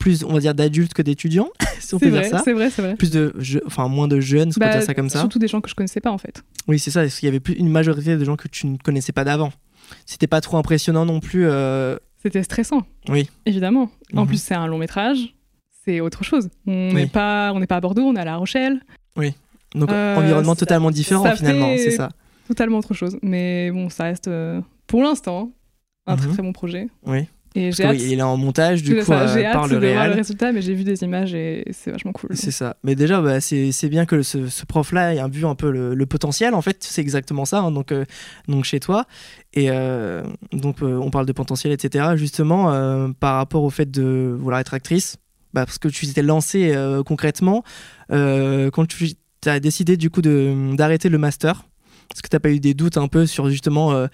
plus, 0.04 0.24
on 0.26 0.34
va 0.34 0.40
dire, 0.40 0.54
d'adultes 0.54 0.94
que 0.94 1.02
d'étudiants, 1.02 1.50
si 1.80 1.94
on 1.96 2.00
C'est 2.00 2.06
peut 2.08 2.12
vrai, 2.12 2.22
dire 2.30 2.32
ça. 2.38 2.42
c'est 2.44 2.54
vrai, 2.54 2.70
c'est 2.70 2.82
vrai. 2.82 2.96
Plus 2.96 3.10
de, 3.12 3.34
je- 3.40 3.60
enfin 3.66 3.88
moins 3.88 4.08
de 4.10 4.20
jeunes, 4.20 4.52
si 4.52 4.58
on 4.58 4.62
peut 4.62 4.66
Bah, 4.68 4.74
dire 4.78 4.84
ça 4.84 4.94
comme 4.94 5.10
ça. 5.10 5.20
Surtout 5.20 5.40
des 5.40 5.48
gens 5.48 5.62
que 5.62 5.70
je 5.70 5.76
connaissais 5.76 6.02
pas 6.02 6.12
en 6.12 6.18
fait. 6.18 6.44
Oui, 6.68 6.78
c'est 6.80 6.92
ça. 6.92 7.02
Parce 7.02 7.18
qu'il 7.20 7.28
y 7.28 7.30
avait 7.30 7.40
plus 7.40 7.54
une 7.54 7.70
majorité 7.70 8.18
de 8.18 8.24
gens 8.26 8.36
que 8.36 8.48
tu 8.50 8.68
ne 8.68 8.78
connaissais 8.78 9.14
pas 9.14 9.24
d'avant. 9.24 9.52
C'était 10.06 10.28
pas 10.28 10.42
trop 10.42 10.58
impressionnant 10.58 11.06
non 11.06 11.20
plus. 11.20 11.46
euh, 11.46 11.96
C'était 12.22 12.44
stressant. 12.44 12.84
Oui. 13.10 13.30
Évidemment. 13.46 13.90
En 14.16 14.22
Mhm. 14.22 14.28
plus, 14.28 14.42
c'est 14.42 14.54
un 14.56 14.68
long 14.68 14.78
métrage. 14.78 15.36
C'est 15.86 16.00
autre 16.02 16.24
chose. 16.24 16.50
On 16.68 16.90
Oui. 16.90 16.94
n'est 16.96 17.08
pas, 17.08 17.52
on 17.54 17.60
n'est 17.60 17.68
pas 17.68 17.78
à 17.78 17.82
Bordeaux, 17.82 18.04
on 18.04 18.16
est 18.16 18.20
à 18.20 18.26
La 18.26 18.38
Rochelle. 18.38 18.82
Donc 19.76 19.90
Euh, 19.92 20.16
environnement 20.18 20.56
totalement 20.56 20.92
différent 20.92 21.36
finalement, 21.36 21.74
c'est 21.78 21.92
ça. 21.92 22.10
Totalement 22.48 22.78
autre 22.80 22.94
chose. 22.94 23.18
Mais 23.24 23.72
bon, 23.72 23.90
ça 23.90 24.04
reste, 24.04 24.28
euh, 24.28 24.62
pour 24.88 25.02
l'instant, 25.02 25.52
un 26.06 26.16
très 26.16 26.28
Mhm. 26.28 26.34
très 26.34 26.44
bon 26.44 26.54
projet. 26.54 26.88
Oui. 27.06 27.26
Et 27.56 27.72
j'ai 27.72 27.84
hâte, 27.84 27.92
oui, 27.98 28.08
il 28.12 28.20
est 28.20 28.22
en 28.24 28.36
montage 28.38 28.82
du 28.82 28.96
coup 28.98 29.06
ça, 29.06 29.22
euh, 29.22 29.34
j'ai 29.34 29.46
hâte 29.46 29.54
par 29.54 29.68
le 29.68 29.80
de 29.80 29.88
voir 29.88 30.08
le 30.08 30.14
résultat, 30.16 30.52
mais 30.52 30.62
j'ai 30.64 30.74
vu 30.74 30.84
des 30.84 31.04
images 31.04 31.34
et 31.36 31.64
c'est 31.72 31.92
vachement 31.92 32.12
cool. 32.12 32.32
C'est 32.34 32.50
ça. 32.52 32.78
Mais 32.84 32.96
déjà, 32.96 33.22
bah, 33.22 33.40
c'est 33.42 33.72
c'est 33.72 33.90
bien 33.90 34.06
que 34.06 34.24
ce, 34.24 34.48
ce 34.48 34.66
prof-là 34.66 35.14
ait 35.14 35.20
un 35.20 35.28
vu 35.28 35.46
un 35.46 35.54
peu 35.56 35.70
le, 35.70 35.94
le 35.94 36.06
potentiel. 36.08 36.56
En 36.56 36.62
fait, 36.62 36.78
c'est 36.84 37.02
exactement 37.02 37.46
ça. 37.46 37.60
hein, 37.60 37.72
donc, 37.72 37.92
euh, 37.92 38.06
donc 38.48 38.64
chez 38.66 38.80
toi. 38.80 39.06
Et 39.54 39.70
euh, 39.70 40.24
donc, 40.52 40.82
euh, 40.82 40.98
on 40.98 41.12
parle 41.12 41.28
de 41.28 41.32
potentiel, 41.34 41.72
etc. 41.74 42.16
Justement, 42.16 42.72
par 43.20 43.36
rapport 43.36 43.64
au 43.64 43.70
fait 43.70 43.90
de 43.92 44.36
vouloir 44.38 44.60
être 44.60 44.74
actrice, 44.74 45.18
bah, 45.54 45.66
parce 45.66 45.78
que 45.78 45.88
tu 45.90 46.08
t'étais 46.08 46.24
lancé 46.24 46.72
euh, 46.74 47.04
concrètement 47.04 47.64
quand 48.10 48.88
tu 48.88 49.16
as 49.46 49.60
décidé 49.60 49.98
du 49.98 50.10
coup 50.10 50.22
de- 50.22 50.76
d'arrêter 50.76 51.10
le 51.10 51.18
master. 51.18 51.64
Est-ce 52.14 52.22
que 52.22 52.28
tu 52.30 52.36
n'as 52.36 52.40
pas 52.40 52.50
eu 52.52 52.60
des 52.60 52.74
doutes 52.74 52.98
un 52.98 53.08
peu 53.08 53.26
sur 53.26 53.50
justement 53.50 53.92
euh, 53.94 54.08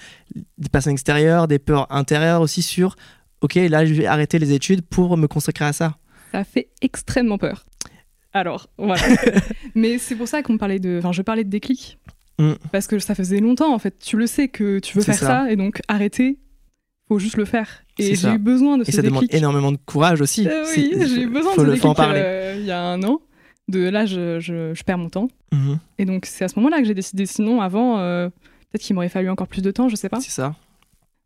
des 0.58 0.70
personnes 0.70 0.94
extérieures, 0.94 1.48
des 1.48 1.60
peurs 1.60 1.88
intérieures 1.90 2.40
aussi 2.42 2.62
sur, 2.62 2.96
ok, 3.42 3.56
là, 3.56 3.86
je 3.86 3.94
vais 3.94 4.06
arrêter 4.06 4.40
les 4.40 4.52
études 4.54 4.82
pour 4.82 5.16
me 5.18 5.28
consacrer 5.28 5.66
à 5.66 5.74
ça 5.74 5.98
Ça 6.32 6.44
fait 6.44 6.70
extrêmement 6.82 7.38
peur. 7.38 7.66
Alors, 8.34 8.70
voilà. 8.78 9.02
mais 9.76 9.98
c'est 9.98 10.16
pour 10.16 10.28
ça 10.28 10.44
qu'on 10.44 10.58
parlait 10.58 10.80
de. 10.80 10.98
Enfin, 11.00 11.12
je 11.12 11.22
parlais 11.22 11.44
de 11.44 11.50
déclic. 11.50 11.98
Mm. 12.38 12.54
Parce 12.72 12.88
que 12.88 13.00
ça 13.00 13.16
faisait 13.16 13.40
longtemps, 13.40 13.74
en 13.74 13.80
fait. 13.80 13.98
Tu 14.00 14.18
le 14.18 14.28
sais 14.28 14.48
que 14.48 14.80
tu 14.80 14.96
veux 14.98 15.04
faire 15.04 15.16
ça. 15.16 15.26
ça. 15.28 15.52
et 15.52 15.56
donc 15.56 15.82
arrêter, 15.88 16.38
faut 17.08 17.20
juste 17.20 17.38
le 17.38 17.46
faire. 17.46 17.84
Et 17.98 18.16
j'ai 18.16 18.30
eu 18.30 18.38
besoin 18.38 18.78
de 18.78 18.84
Et 18.84 18.92
ce 18.92 18.98
ça 18.98 19.02
demande 19.02 19.26
énormément 19.32 19.72
de 19.72 19.78
courage 19.86 20.22
aussi. 20.22 20.48
Euh, 20.48 20.64
oui, 20.78 20.94
j'ai 21.06 21.22
eu 21.24 21.28
besoin 21.28 21.54
faut 21.54 21.66
de 21.66 21.76
ce 21.76 21.82
déclic 21.82 22.00
euh, 22.00 22.56
il 22.60 22.66
y 22.66 22.72
a 22.72 22.82
un 22.82 23.02
an. 23.04 23.20
De 23.68 23.88
là, 23.90 24.06
je, 24.06 24.40
je- 24.40 24.74
je 24.74 24.84
perds 24.84 24.98
mon 24.98 25.10
temps. 25.10 25.28
Mhm, 25.52 25.80
Et 25.98 26.06
donc, 26.06 26.26
c'est 26.26 26.44
à 26.46 26.48
ce 26.48 26.56
moment-là 26.58 26.80
que 26.80 26.86
j'ai 26.86 26.94
décidé. 26.94 27.26
Sinon, 27.26 27.62
avant, 27.62 28.00
euh, 28.00 28.30
peut-être 28.30 28.82
qu'il 28.84 28.96
m'aurait 28.96 29.10
fallu 29.10 29.30
encore 29.30 29.48
plus 29.48 29.62
de 29.62 29.70
temps, 29.72 29.90
je 29.90 29.96
sais 29.96 30.10
pas. 30.10 30.20
C'est 30.22 30.32
ça. 30.32 30.56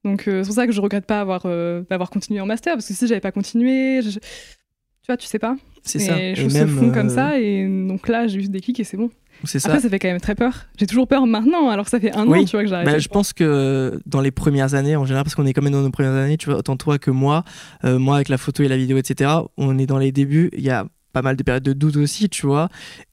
Donc, 0.04 0.28
euh, 0.28 0.44
c'est 0.44 0.48
pour 0.48 0.56
ça 0.56 0.68
que 0.68 0.74
je 0.74 0.82
regrette 0.82 1.06
pas 1.06 1.22
avoir, 1.22 1.44
euh, 1.46 1.84
d'avoir 1.90 2.10
continué 2.10 2.42
en 2.42 2.46
master. 2.46 2.74
Parce 2.76 2.88
que 2.88 2.94
si 2.94 3.08
j'avais 3.08 3.22
pas 3.22 3.32
continué, 3.32 4.02
je- 4.02 4.20
tu 4.20 5.08
vois, 5.08 5.18
tu 5.18 5.28
sais 5.28 5.40
pas. 5.40 5.56
C'est 5.84 6.00
ça. 6.00 6.16
les 6.18 6.36
choses 6.36 6.54
se 6.54 6.66
font 6.68 6.92
comme 6.92 7.08
euh, 7.08 7.16
ça. 7.16 7.40
Et 7.40 7.68
donc 7.68 8.08
là, 8.08 8.28
j'ai 8.28 8.40
eu 8.40 8.44
ce 8.46 8.50
déclic 8.50 8.80
et 8.80 8.84
c'est 8.84 8.98
bon. 8.98 9.10
C'est 9.44 9.60
ça. 9.60 9.70
Après, 9.70 9.82
ça 9.82 9.90
fait 9.90 10.00
quand 10.00 10.08
même 10.08 10.22
très 10.22 10.36
peur. 10.36 10.66
J'ai 10.80 10.86
toujours 10.88 11.08
peur 11.08 11.26
maintenant, 11.28 11.70
alors 11.70 11.84
que 11.86 11.92
ça 11.92 12.00
fait 12.00 12.16
un 12.16 12.26
Oui. 12.28 12.40
an, 12.42 12.46
tu 12.46 12.52
vois, 12.52 12.64
que 12.64 12.70
j'ai 12.70 12.76
arrêté. 12.76 12.92
Bah, 12.92 13.00
je 13.00 13.08
pense 13.10 13.34
que 13.34 14.00
dans 14.06 14.22
les 14.22 14.32
premières 14.32 14.74
années, 14.76 14.96
en 14.96 15.04
général, 15.06 15.24
parce 15.26 15.36
qu'on 15.36 15.46
est 15.46 15.52
quand 15.54 15.62
même 15.62 15.74
dans 15.74 15.82
nos 15.82 15.90
premières 15.90 16.14
années, 16.14 16.38
tu 16.38 16.50
vois, 16.50 16.60
autant 16.60 16.78
toi 16.78 16.98
que 17.00 17.12
moi, 17.12 17.44
euh, 17.84 18.00
moi 18.00 18.16
avec 18.16 18.30
la 18.30 18.38
photo 18.38 18.64
et 18.64 18.68
la 18.70 18.78
vidéo, 18.78 18.98
etc., 18.98 19.30
on 19.58 19.78
est 19.78 19.86
dans 19.86 19.98
les 19.98 20.12
débuts, 20.14 20.50
il 20.54 20.64
y 20.64 20.70
a 20.70 20.86
pas 21.12 21.22
mal 21.22 21.36
de 21.36 21.44
périodes 21.44 21.64
de 21.64 21.74
doute 21.74 21.98
aussi, 21.98 22.30
tu 22.30 22.46
vois, 22.48 22.70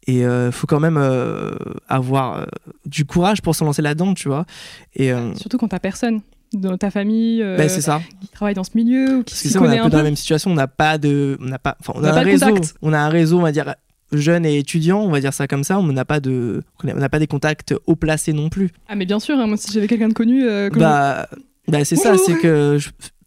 et 0.06 0.24
euh, 0.24 0.52
faut 0.52 0.66
quand 0.68 0.80
même 0.80 0.96
euh, 0.96 1.50
avoir 1.88 2.38
euh, 2.38 2.44
du 2.86 3.04
courage 3.04 3.42
pour 3.42 3.54
se 3.56 3.64
lancer 3.64 3.82
là-dedans, 3.82 4.14
tu 4.14 4.28
vois. 4.28 4.46
Et 4.94 5.10
Surtout 5.36 5.58
quand 5.58 5.68
t'as 5.68 5.80
personne 5.80 6.20
dans 6.52 6.76
ta 6.76 6.90
famille 6.90 7.42
euh, 7.42 7.68
ça. 7.68 8.00
qui 8.20 8.28
travaille 8.28 8.54
dans 8.54 8.64
ce 8.64 8.70
milieu 8.74 9.18
ou 9.18 9.22
qui 9.24 9.34
Parce 9.34 9.42
que 9.42 9.48
ça, 9.50 9.60
on 9.62 9.70
est 9.70 9.78
un 9.78 9.84
peu 9.84 9.90
dans 9.90 9.98
la 9.98 10.04
même 10.04 10.16
situation, 10.16 10.50
on 10.50 10.54
n'a 10.54 10.66
pas 10.66 10.98
de, 10.98 11.38
on 11.40 11.44
n'a 11.46 11.58
pas, 11.58 11.76
enfin, 11.80 11.92
on, 11.96 12.00
On 12.00 12.04
a 12.04 12.12
un 12.12 12.20
réseau, 12.22 12.46
contact. 12.48 12.74
on 12.82 12.92
a 12.92 12.98
un 12.98 13.08
réseau, 13.08 13.38
on 13.38 13.42
va 13.42 13.52
dire 13.52 13.74
jeune 14.12 14.44
et 14.44 14.58
étudiant, 14.58 15.00
on 15.00 15.10
va 15.10 15.20
dire 15.20 15.32
ça 15.32 15.46
comme 15.46 15.62
ça, 15.62 15.78
on 15.78 15.84
n'a 15.84 16.04
pas 16.04 16.18
de, 16.18 16.62
on 16.82 16.86
n'a 16.94 17.08
pas 17.08 17.20
des 17.20 17.28
contacts 17.28 17.74
haut 17.86 17.94
placés 17.96 18.32
non 18.32 18.48
plus. 18.48 18.70
Ah 18.88 18.96
mais 18.96 19.06
bien 19.06 19.20
sûr, 19.20 19.38
hein, 19.38 19.46
moi 19.46 19.56
si 19.56 19.70
j'avais 19.72 19.86
quelqu'un 19.86 20.08
de 20.08 20.14
connu. 20.14 20.44
euh, 20.44 20.68
comme- 20.70 20.80
Bah, 20.80 21.28
bah 21.68 21.84
c'est 21.84 21.96
ça, 21.96 22.16
c'est 22.18 22.34
que, 22.34 22.78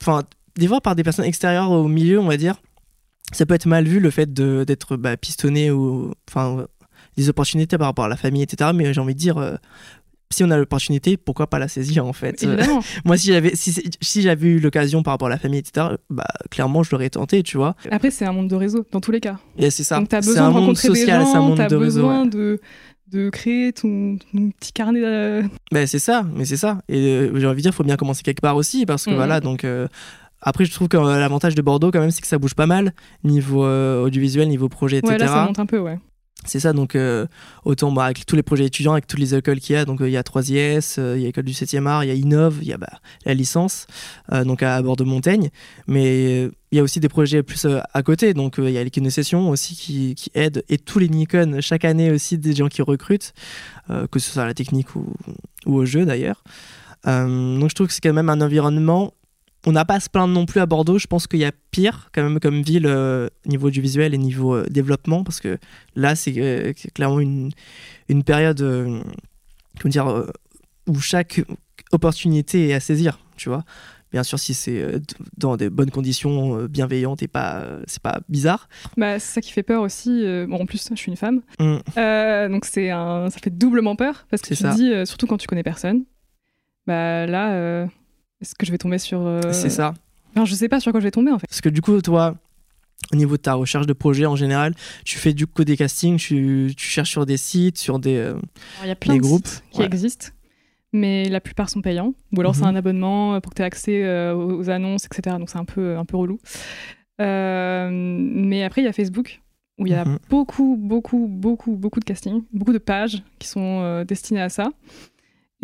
enfin, 0.02 0.24
des 0.58 0.68
fois 0.68 0.82
par 0.82 0.96
des 0.96 1.04
personnes 1.04 1.26
extérieures 1.26 1.72
au 1.72 1.88
milieu, 1.88 2.20
on 2.20 2.28
va 2.28 2.36
dire, 2.36 2.56
ça 3.32 3.46
peut 3.46 3.54
être 3.54 3.66
mal 3.66 3.86
vu 3.86 4.00
le 4.02 4.10
fait 4.10 4.34
de- 4.34 4.66
d'être 4.66 4.98
bah, 4.98 5.16
pistonné 5.16 5.72
ou, 5.72 6.14
enfin, 6.30 6.66
des 7.16 7.30
opportunités 7.30 7.78
par 7.78 7.88
rapport 7.88 8.06
à 8.06 8.10
la 8.10 8.18
famille, 8.18 8.42
etc. 8.44 8.72
Mais 8.76 8.94
j'ai 8.94 9.00
envie 9.00 9.14
de 9.16 9.20
dire, 9.20 9.38
euh, 9.38 9.56
si 10.34 10.44
on 10.44 10.52
a 10.52 10.58
l'opportunité, 10.58 11.16
pourquoi 11.18 11.48
pas 11.48 11.60
la 11.60 11.68
saisir 11.68 12.06
en 12.06 12.14
fait? 12.14 12.46
Moi, 13.06 13.18
si 13.18 13.28
j'avais, 13.28 13.56
si, 13.56 13.74
si 14.02 14.22
j'avais 14.22 14.48
eu 14.48 14.60
l'occasion 14.60 15.04
par 15.04 15.14
rapport 15.14 15.28
à 15.28 15.32
la 15.32 15.38
famille, 15.38 15.60
etc. 15.60 15.88
Bah, 16.10 16.26
clairement, 16.52 16.84
je 16.84 16.92
l'aurais 16.92 17.10
tenté, 17.10 17.44
tu 17.44 17.58
vois. 17.58 17.76
Après, 17.92 18.12
c'est 18.12 18.26
un 18.26 18.34
monde 18.34 18.48
de 18.50 18.56
réseau, 18.56 18.86
dans 18.92 19.00
tous 19.02 19.12
les 19.12 19.20
cas. 19.22 19.38
Et 19.58 19.70
c'est 19.70 19.84
ça. 19.84 19.98
Donc, 20.00 20.10
tu 20.10 20.16
as 20.16 20.20
besoin 20.22 20.44
un 20.44 20.48
de 20.50 20.54
monde 20.54 20.62
rencontrer 20.64 20.88
social, 20.90 21.20
des 21.20 21.26
c'est 21.26 21.38
un 21.38 21.42
monde 21.42 21.60
as 21.60 21.68
de 21.68 21.76
réseau. 21.76 22.02
besoin 22.02 22.24
ouais. 22.24 22.30
de, 22.30 22.60
de 23.12 23.30
créer 23.30 23.72
ton, 23.74 24.18
ton 24.32 24.50
petit 24.60 24.74
carnet. 24.74 25.00
de- 25.02 25.44
Ben, 25.72 25.86
c'est 25.88 26.00
ça, 26.00 26.26
mais 26.36 26.46
c'est 26.46 26.58
ça. 26.58 26.80
Et 26.90 26.98
euh, 26.98 27.40
j'ai 27.40 27.48
envie 27.48 27.58
de 27.58 27.62
dire, 27.62 27.72
il 27.72 27.76
faut 27.76 27.84
bien 27.84 27.96
commencer 27.98 28.24
quelque 28.24 28.42
part 28.42 28.56
aussi, 28.56 28.86
parce 28.86 29.06
que 29.06 29.12
Mhm. 29.12 29.16
voilà, 29.18 29.40
donc. 29.40 29.64
euh, 29.64 29.88
après, 30.46 30.66
je 30.66 30.74
trouve 30.74 30.90
que 30.90 30.98
euh, 30.98 31.20
l'avantage 31.20 31.56
de 31.56 31.62
Bordeaux, 31.62 31.90
quand 31.90 32.02
même, 32.02 32.12
c'est 32.12 32.20
que 32.22 32.28
ça 32.28 32.38
bouge 32.38 32.54
pas 32.54 32.66
mal, 32.66 32.92
niveau 33.24 33.66
audiovisuel, 33.66 34.50
niveau 34.50 34.68
projet, 34.68 34.98
etc. 34.98 35.14
Ouais, 35.14 35.18
là, 35.20 35.28
ça 35.28 35.46
monte 35.46 35.60
un 35.60 35.66
peu, 35.66 35.80
ouais. 35.80 36.00
C'est 36.46 36.60
ça, 36.60 36.74
donc 36.74 36.96
euh, 36.96 37.26
autant 37.64 37.92
bah, 37.92 38.06
avec 38.06 38.26
tous 38.26 38.36
les 38.36 38.44
projets 38.44 38.66
étudiants, 38.66 38.92
avec 38.94 39.08
toutes 39.08 39.20
les 39.20 39.34
écoles 39.34 39.60
qu'il 39.60 39.76
y 39.76 39.80
a, 39.80 39.86
donc 39.86 40.02
euh, 40.02 40.10
il 40.10 40.12
y 40.12 40.18
a 40.18 40.24
3IS, 40.24 41.00
euh, 41.00 41.16
il 41.16 41.22
y 41.22 41.24
a 41.24 41.28
l'école 41.28 41.46
du 41.46 41.54
7e 41.54 41.88
art, 41.88 42.04
il 42.04 42.08
y 42.08 42.12
a 42.12 42.16
Innov, 42.16 42.58
il 42.62 42.68
y 42.68 42.74
a 42.74 42.78
bah, 42.78 43.00
la 43.26 43.34
licence, 43.34 43.88
donc 44.30 44.62
à 44.62 44.82
Bordeaux-Montaigne, 44.82 45.50
mais 45.88 46.44
euh, 46.44 46.52
il 46.72 46.78
y 46.78 46.80
a 46.80 46.84
aussi 46.84 47.00
des 47.00 47.08
projets 47.08 47.44
plus 47.44 47.66
à 47.66 48.04
côté, 48.04 48.34
donc 48.34 48.56
il 48.58 48.72
y 48.72 48.78
a 48.78 48.84
les 48.84 49.10
Session 49.10 49.50
aussi 49.50 49.76
qui, 49.76 50.16
qui 50.16 50.32
aident, 50.34 50.64
et 50.70 50.78
tous 50.78 51.00
les 51.00 51.08
Nikon, 51.08 51.60
chaque 51.62 51.86
année 51.86 52.12
aussi 52.12 52.38
des 52.38 52.54
gens 52.54 52.68
qui 52.68 52.82
recrutent, 52.82 53.34
que 54.12 54.20
ce 54.20 54.32
soit 54.32 54.44
à 54.44 54.48
la 54.48 54.56
technique 54.56 54.96
ou, 54.96 55.14
ou 55.68 55.76
au 55.76 55.86
jeu 55.86 56.06
d'ailleurs. 56.06 56.44
Donc 57.06 57.70
je 57.70 57.76
trouve 57.76 57.88
que 57.88 57.94
c'est 57.94 58.02
quand 58.02 58.14
même 58.14 58.30
un 58.30 58.42
environnement 58.42 59.14
on 59.66 59.72
n'a 59.72 59.86
pas 59.86 59.96
à 59.96 60.00
se 60.00 60.10
plaindre 60.10 60.34
non 60.34 60.46
plus 60.46 60.60
à 60.60 60.66
Bordeaux. 60.66 60.98
Je 60.98 61.08
pense 61.08 61.28
qu'il 61.28 61.40
y 61.40 61.46
a 61.46 61.52
pire 61.72 62.10
quand 62.14 62.24
même 62.24 62.40
comme 62.40 62.62
ville 62.62 62.86
euh, 62.86 63.30
niveau 63.46 63.70
du 63.70 63.82
visuel 63.82 64.14
et 64.14 64.18
niveau 64.18 64.56
euh, 64.56 64.66
développement 64.70 65.24
parce 65.24 65.40
que 65.40 65.58
là 65.96 66.16
c'est 66.16 66.34
euh, 66.38 66.74
clairement 66.94 67.20
une, 67.20 67.52
une 68.10 68.24
période 68.24 68.62
euh, 68.62 69.02
comment 69.80 69.92
dire, 69.92 70.08
euh, 70.08 70.30
où 70.88 71.00
chaque 71.00 71.42
opportunité 71.92 72.70
est 72.70 72.74
à 72.74 72.80
saisir, 72.80 73.20
tu 73.38 73.50
vois. 73.50 73.64
Bien 74.12 74.22
sûr 74.22 74.38
si 74.38 74.54
c'est 74.54 75.02
dans 75.38 75.58
des 75.58 75.72
bonnes 75.72 75.90
conditions 75.90 76.66
bienveillantes 76.66 77.24
et 77.24 77.28
pas 77.28 77.66
c'est 77.88 78.02
pas 78.02 78.20
bizarre. 78.30 78.70
Bah, 78.96 79.18
c'est 79.18 79.34
ça 79.34 79.42
qui 79.42 79.52
fait 79.52 79.64
peur 79.64 79.82
aussi. 79.82 80.24
Bon, 80.48 80.62
en 80.62 80.66
plus, 80.68 80.88
je 80.88 80.96
suis 80.96 81.10
une 81.10 81.18
femme. 81.18 81.42
Mm. 81.58 82.52
Donc, 82.52 82.66
c'est 82.66 82.92
un... 82.92 83.32
ça 83.32 83.40
fait 83.40 83.50
doublement 83.50 83.96
peur. 83.96 84.28
Parce 84.30 84.44
que 84.44 84.50
tu 84.50 84.56
ça. 84.56 84.70
te 84.70 84.76
dis, 84.76 85.08
surtout 85.08 85.26
quand 85.26 85.38
tu 85.40 85.48
connais 85.48 85.64
personne, 85.64 86.04
bah 86.86 87.26
là, 87.26 87.88
est-ce 88.44 88.54
que 88.56 88.66
je 88.66 88.72
vais 88.72 88.78
tomber 88.78 88.98
sur. 89.00 89.20
euh, 89.26 89.52
C'est 89.52 89.70
ça. 89.70 89.94
Enfin, 90.36 90.46
je 90.46 90.54
sais 90.56 90.70
pas 90.70 90.80
sur 90.80 90.92
quoi 90.92 91.00
je 91.02 91.06
vais 91.06 91.12
tomber, 91.12 91.32
en 91.32 91.40
fait. 91.40 91.48
Parce 91.48 91.62
que 91.62 91.70
du 91.70 91.82
coup, 91.82 92.00
toi, 92.02 92.36
au 93.12 93.16
niveau 93.16 93.38
de 93.38 93.42
ta 93.42 93.54
recherche 93.56 93.86
de 93.88 93.94
projet 93.94 94.26
en 94.26 94.36
général, 94.36 94.74
tu 95.06 95.18
fais 95.18 95.34
du 95.34 95.46
coup 95.48 95.64
des 95.64 95.76
castings, 95.78 96.18
tu, 96.18 96.72
tu 96.78 96.88
cherches 96.88 97.10
sur 97.12 97.26
des 97.26 97.38
sites, 97.38 97.78
sur 97.78 98.00
des. 98.00 98.16
euh, 98.18 98.30
Alors, 98.32 98.42
Il 98.84 98.88
y 98.88 98.92
a 98.92 98.96
plein 98.96 99.14
Les 99.14 99.20
de 99.20 99.24
groupes, 99.24 99.48
sites 99.48 99.64
qui 99.72 99.80
ouais. 99.80 99.86
existent, 99.86 100.28
mais 100.92 101.30
la 101.30 101.40
plupart 101.42 101.70
sont 101.70 101.82
payants. 101.82 102.14
Ou 102.36 102.40
alors, 102.40 102.56
c'est 102.56 102.62
Mhm. 102.62 102.68
un 102.68 102.76
abonnement 102.76 103.42
pour 103.42 103.52
que 103.52 103.56
tu 103.58 103.62
aies 103.62 103.66
accès 103.66 104.04
euh, 104.04 104.36
aux 104.36 104.70
annonces, 104.70 105.06
etc. 105.06 105.38
Donc, 105.40 105.50
c'est 105.50 105.58
un 105.60 105.66
peu, 105.66 105.98
un 105.98 106.06
peu 106.06 106.18
relou. 106.18 106.40
Euh, 107.22 107.90
mais 107.92 108.64
après, 108.64 108.82
il 108.82 108.86
y 108.86 108.88
a 108.88 108.94
Facebook, 108.94 109.42
où 109.78 109.86
il 109.86 109.92
y 109.92 109.96
a 109.96 110.06
Mhm. 110.06 110.18
beaucoup, 110.30 110.78
beaucoup, 110.80 111.28
beaucoup, 111.30 111.76
beaucoup 111.76 112.00
de 112.00 112.06
castings, 112.06 112.44
beaucoup 112.52 112.74
de 112.74 112.78
pages 112.80 113.24
qui 113.40 113.48
sont 113.48 113.82
euh, 113.84 114.04
destinées 114.04 114.42
à 114.42 114.50
ça. 114.50 114.70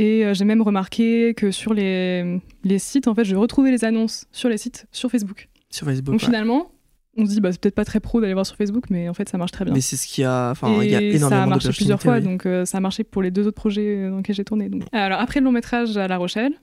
Et 0.01 0.25
euh, 0.25 0.33
j'ai 0.33 0.45
même 0.45 0.61
remarqué 0.61 1.33
que 1.33 1.51
sur 1.51 1.73
les, 1.73 2.39
les 2.63 2.79
sites, 2.79 3.09
en 3.09 3.13
fait, 3.13 3.25
je 3.25 3.35
retrouvais 3.35 3.69
les 3.69 3.83
annonces 3.83 4.27
sur 4.31 4.47
les 4.47 4.57
sites 4.57 4.87
sur 4.93 5.11
Facebook. 5.11 5.49
sur 5.69 5.85
Facebook. 5.85 6.05
Donc 6.13 6.21
ouais. 6.21 6.25
finalement, 6.25 6.71
on 7.17 7.25
se 7.25 7.31
dit, 7.31 7.41
bah, 7.41 7.51
c'est 7.51 7.59
peut-être 7.59 7.75
pas 7.75 7.83
très 7.83 7.99
pro 7.99 8.21
d'aller 8.21 8.33
voir 8.33 8.45
sur 8.45 8.55
Facebook, 8.55 8.85
mais 8.89 9.09
en 9.09 9.13
fait, 9.13 9.27
ça 9.27 9.37
marche 9.37 9.51
très 9.51 9.65
bien. 9.65 9.73
Mais 9.73 9.81
c'est 9.81 9.97
ce 9.97 10.07
qu'il 10.07 10.21
y 10.21 10.25
a. 10.25 10.51
Enfin, 10.51 10.81
il 10.81 10.89
y 10.89 10.95
a 10.95 11.01
énormément 11.01 11.29
ça 11.29 11.43
a 11.43 11.45
marché 11.47 11.69
plusieurs 11.73 12.01
fois, 12.01 12.15
oui. 12.15 12.23
donc 12.23 12.45
euh, 12.45 12.63
ça 12.63 12.77
a 12.77 12.81
marché 12.81 13.03
pour 13.03 13.21
les 13.21 13.29
deux 13.29 13.45
autres 13.45 13.57
projets 13.57 13.97
euh, 13.97 14.09
dans 14.09 14.17
lesquels 14.17 14.37
j'ai 14.37 14.45
tourné. 14.45 14.69
Donc. 14.69 14.83
Alors 14.93 15.19
après 15.19 15.41
le 15.41 15.43
long 15.43 15.51
métrage 15.51 15.97
à 15.97 16.07
La 16.07 16.15
Rochelle, 16.15 16.53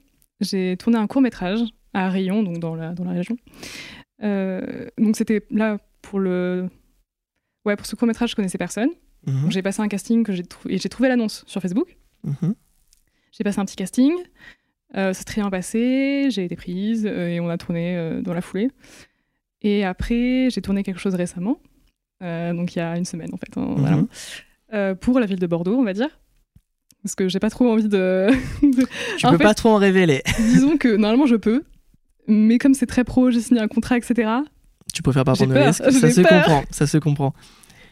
j'ai 0.41 0.75
tourné 0.77 0.97
un 0.97 1.05
court 1.05 1.21
métrage 1.21 1.59
à 1.93 2.09
Rion, 2.09 2.41
donc 2.41 2.57
dans 2.57 2.73
la, 2.73 2.93
dans 2.93 3.03
la 3.03 3.11
région. 3.11 3.37
Euh, 4.23 4.87
donc 4.97 5.15
c'était 5.15 5.45
là 5.51 5.77
pour 6.01 6.19
le... 6.19 6.69
Ouais, 7.65 7.75
pour 7.75 7.85
ce 7.85 7.95
court 7.95 8.07
métrage, 8.07 8.31
je 8.31 8.35
connaissais 8.35 8.57
personne. 8.57 8.89
Mhm, 9.27 9.51
j'ai 9.51 9.61
passé 9.61 9.81
un 9.81 9.87
casting 9.87 10.23
que 10.23 10.31
j'ai 10.33 10.43
trou- 10.43 10.69
et 10.69 10.79
j'ai 10.79 10.89
trouvé 10.89 11.07
l'annonce 11.09 11.43
sur 11.45 11.61
Facebook. 11.61 11.97
mhm. 12.23 12.55
J'ai 13.37 13.43
passé 13.43 13.59
un 13.59 13.65
petit 13.65 13.75
casting. 13.75 14.13
Euh, 14.95 15.11
ça 15.13 15.19
s'est 15.19 15.25
très 15.25 15.41
bien 15.41 15.49
passé, 15.49 16.29
j'ai 16.31 16.45
été 16.45 16.55
prise 16.55 17.05
euh, 17.05 17.27
et 17.27 17.39
on 17.41 17.49
a 17.49 17.57
tourné 17.57 17.97
euh, 17.97 18.21
dans 18.21 18.33
la 18.33 18.41
foulée. 18.41 18.69
Et 19.61 19.83
après, 19.83 20.47
j'ai 20.49 20.61
tourné 20.61 20.83
quelque 20.83 20.99
chose 20.99 21.13
récemment, 21.15 21.57
euh, 22.23 22.53
donc 22.53 22.73
il 22.75 22.79
y 22.79 22.81
a 22.81 22.95
une 22.97 23.03
semaine 23.03 23.29
en 23.33 23.37
fait, 23.37 23.57
hein, 23.57 23.75
voilà. 23.75 23.97
Mhm. 23.97 24.95
Pour 24.95 25.19
la 25.19 25.25
ville 25.25 25.39
de 25.39 25.47
Bordeaux, 25.47 25.75
on 25.77 25.83
va 25.83 25.93
dire. 25.93 26.09
Parce 27.03 27.15
que 27.15 27.27
j'ai 27.27 27.39
pas 27.39 27.49
trop 27.49 27.69
envie 27.71 27.87
de. 27.87 28.27
En 29.23 29.31
peux 29.31 29.37
fait- 29.37 29.43
pas 29.43 29.53
trop 29.53 29.69
en 29.69 29.77
révéler. 29.77 30.21
Disons 30.39 30.77
que 30.77 30.95
normalement 30.95 31.25
je 31.25 31.35
peux, 31.35 31.63
mais 32.27 32.57
comme 32.57 32.73
c'est 32.73 32.85
très 32.85 33.03
pro, 33.03 33.29
j'ai 33.31 33.41
signé 33.41 33.59
un 33.61 33.67
contrat, 33.67 33.97
etc. 33.97 34.29
Tu 34.93 35.01
préfères 35.03 35.25
pas 35.25 35.33
prendre 35.33 35.49
de 35.53 35.57
peur, 35.57 35.67
risques. 35.67 35.91
Ça 35.91 36.11
se 36.11 36.21
comprend. 36.21 36.63
Ça 36.71 36.87
se 36.87 36.97
comprend. 36.97 37.33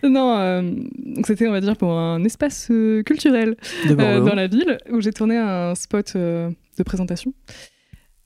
Non, 0.04 0.38
euh, 0.38 0.62
donc 0.98 1.28
c'était, 1.28 1.48
on 1.48 1.52
va 1.52 1.62
dire, 1.62 1.78
pour 1.78 1.92
un 1.92 2.24
espace 2.24 2.68
euh, 2.72 3.04
culturel 3.04 3.56
euh, 3.88 4.22
dans 4.22 4.36
la 4.36 4.48
ville 4.48 4.78
où 4.92 5.02
j'ai 5.02 5.12
tourné 5.12 5.38
un 5.38 5.76
spot 5.76 6.16
de 6.16 6.84
présentation. 6.86 7.34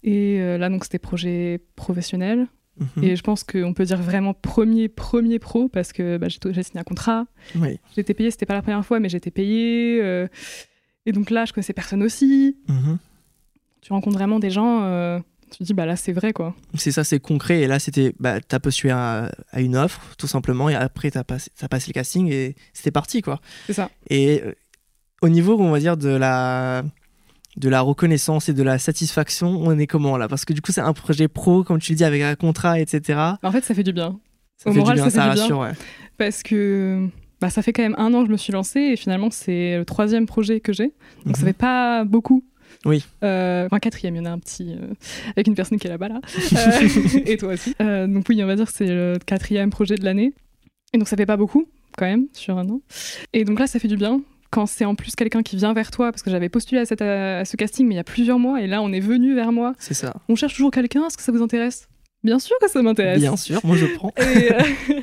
Et 0.04 0.40
là, 0.58 0.70
donc, 0.70 0.84
c'était 0.84 1.00
projet 1.00 1.62
professionnel. 1.76 2.48
Mhm. 2.78 3.04
Et 3.04 3.16
je 3.18 3.22
pense 3.22 3.44
qu'on 3.44 3.74
peut 3.74 3.84
dire 3.84 4.02
vraiment 4.02 4.34
premier, 4.34 4.88
premier 4.88 5.38
pro 5.38 5.68
parce 5.68 5.92
que 5.92 6.18
bah, 6.18 6.28
j'ai 6.30 6.64
signé 6.64 6.80
un 6.80 6.84
contrat. 6.84 7.26
Oui. 7.56 7.78
Été 7.98 8.14
payée, 8.14 8.32
c'était 8.32 8.46
pas 8.46 8.54
la 8.54 8.62
première 8.62 8.86
fois, 8.86 9.02
mais 9.02 9.12
été 9.12 9.32
payée. 9.32 9.98
et 11.06 11.12
donc 11.12 11.30
là, 11.30 11.46
je 11.46 11.54
connaissais 11.54 11.74
personne 11.74 12.04
aussi. 12.04 12.58
Mhm. 12.68 12.98
Tu 13.82 13.94
rencontres 13.94 14.18
vraiment 14.18 14.40
des 14.40 14.50
gens, 14.50 15.22
tu 15.50 15.58
te 15.60 15.64
dis, 15.64 15.74
bah 15.74 15.86
là, 15.86 15.96
c'est 15.96 16.12
vrai, 16.14 16.34
quoi. 16.34 16.56
C'est 16.76 16.92
ça, 16.92 17.04
c'est 17.04 17.20
concret. 17.20 17.62
Et 17.62 17.68
là, 17.68 17.80
c'était, 17.80 18.14
bah, 18.20 18.40
t'as 18.42 18.60
postulé 18.60 18.92
à, 18.92 19.32
à 19.52 19.62
une 19.62 19.76
offre, 19.76 20.02
tout 20.18 20.28
simplement, 20.28 20.70
et 20.70 20.76
après, 20.76 21.12
t'as 21.12 21.24
passé, 21.24 21.50
t'as 21.58 21.68
passé 21.68 21.88
le 21.90 21.94
casting 21.94 22.32
et 22.32 22.56
c'était 22.74 22.92
parti, 22.92 23.22
quoi. 23.22 23.42
C'est 23.68 23.74
ça. 23.74 23.90
Et 24.10 24.42
euh, 24.46 24.54
au 25.22 25.30
niveau, 25.30 25.58
on 25.60 25.72
va 25.72 25.80
dire, 25.80 25.98
de 25.98 26.10
la, 26.10 26.84
de 27.58 27.70
la 27.70 27.82
reconnaissance 27.82 28.48
et 28.50 28.54
de 28.54 28.64
la 28.64 28.80
satisfaction, 28.80 29.50
on 29.50 29.78
est 29.78 29.88
comment 29.88 30.18
là? 30.18 30.28
Parce 30.28 30.46
que 30.46 30.54
du 30.54 30.62
coup, 30.62 30.72
c'est 30.72 30.82
un 30.82 30.94
projet 30.94 31.28
pro, 31.28 31.64
comme 31.64 31.80
tu 31.80 31.92
le 31.94 31.98
dis, 31.98 32.04
avec 32.06 32.22
un 32.22 32.36
contrat, 32.36 32.80
etc. 32.80 33.02
Bah, 33.08 33.38
en 33.44 33.52
fait, 33.52 33.64
ça 33.66 33.74
fait 33.74 33.84
du 33.84 33.94
bien. 33.94 34.20
Ça 34.58 34.70
Au 34.70 34.74
fait 34.74 34.80
moral, 34.80 34.96
du 34.98 35.02
bien, 35.02 35.10
ça 35.10 35.16
ça, 35.16 35.24
fait 35.30 35.34
bien. 35.36 35.42
rassure, 35.44 35.60
ouais. 35.60 35.72
Parce 36.18 36.44
que 36.44 37.08
bah, 37.42 37.50
ça 37.50 37.62
fait 37.62 37.72
quand 37.72 37.82
même 37.84 37.96
un 37.98 38.14
an 38.14 38.22
que 38.22 38.28
je 38.28 38.32
me 38.34 38.38
suis 38.38 38.52
lancée 38.52 38.80
et 38.82 38.96
finalement, 38.98 39.30
c'est 39.32 39.78
le 39.78 39.86
troisième 39.86 40.26
projet 40.26 40.60
que 40.60 40.74
j'ai. 40.74 40.94
Donc 41.26 41.38
ça 41.38 41.44
Mhm. 41.44 41.48
fait 41.48 41.54
pas 41.58 42.04
beaucoup. 42.04 42.44
Oui. 42.86 43.06
Euh, 43.24 43.66
enfin, 43.66 43.80
quatrième, 43.80 44.16
il 44.16 44.20
y 44.20 44.22
en 44.22 44.26
a 44.26 44.32
un 44.32 44.40
petit 44.40 44.74
euh, 44.74 44.94
avec 45.36 45.48
une 45.48 45.56
personne 45.56 45.78
qui 45.80 45.88
est 45.88 45.90
là-bas 45.90 46.08
là. 46.10 46.22
Euh, 46.54 46.88
et 47.26 47.38
toi 47.38 47.54
aussi. 47.54 47.76
Donc 47.80 48.26
oui, 48.30 48.42
on 48.44 48.48
va 48.48 48.56
dire 48.56 48.68
que 48.68 48.74
c'est 48.74 48.88
le 48.88 49.18
quatrième 49.26 49.70
projet 49.70 49.96
de 49.96 50.06
l'année. 50.06 50.34
Et 50.94 50.98
donc 50.98 51.08
ça 51.08 51.18
fait 51.18 51.26
pas 51.26 51.38
beaucoup 51.38 51.68
quand 51.98 52.06
même 52.06 52.28
sur 52.34 52.58
un 52.58 52.70
an. 52.70 52.82
Et 53.34 53.44
donc 53.44 53.60
là, 53.60 53.68
ça 53.68 53.80
fait 53.80 53.88
du 53.88 53.98
bien 53.98 54.22
quand 54.52 54.66
c'est 54.66 54.86
en 54.86 54.96
plus 54.96 55.16
quelqu'un 55.16 55.44
qui 55.44 55.58
vient 55.58 55.74
vers 55.74 55.92
toi 55.92 56.12
parce 56.12 56.24
que 56.24 56.32
j'avais 56.32 56.50
postulé 56.50 56.82
à, 56.82 56.86
cette, 56.86 57.04
à 57.04 57.46
ce 57.46 57.56
casting 57.56 57.88
mais 57.88 57.94
il 57.94 57.98
y 57.98 58.02
a 58.02 58.04
plusieurs 58.04 58.40
mois 58.40 58.60
et 58.62 58.66
là 58.66 58.82
on 58.82 58.92
est 58.92 59.00
venu 59.00 59.36
vers 59.36 59.52
moi. 59.52 59.74
C'est 59.78 59.94
ça. 59.94 60.16
On 60.28 60.36
cherche 60.36 60.54
toujours 60.56 60.72
quelqu'un. 60.72 61.06
Est-ce 61.06 61.18
que 61.18 61.24
ça 61.24 61.32
vous 61.32 61.44
intéresse? 61.44 61.88
Bien 62.24 62.40
sûr 62.40 62.56
que 62.62 62.70
ça 62.70 62.82
m'intéresse. 62.82 63.20
Bien 63.20 63.38
sûr, 63.38 63.62
moi 63.64 63.78
je 63.78 63.86
prends. 63.96 64.14
Et, 64.18 64.52
euh, 64.52 65.02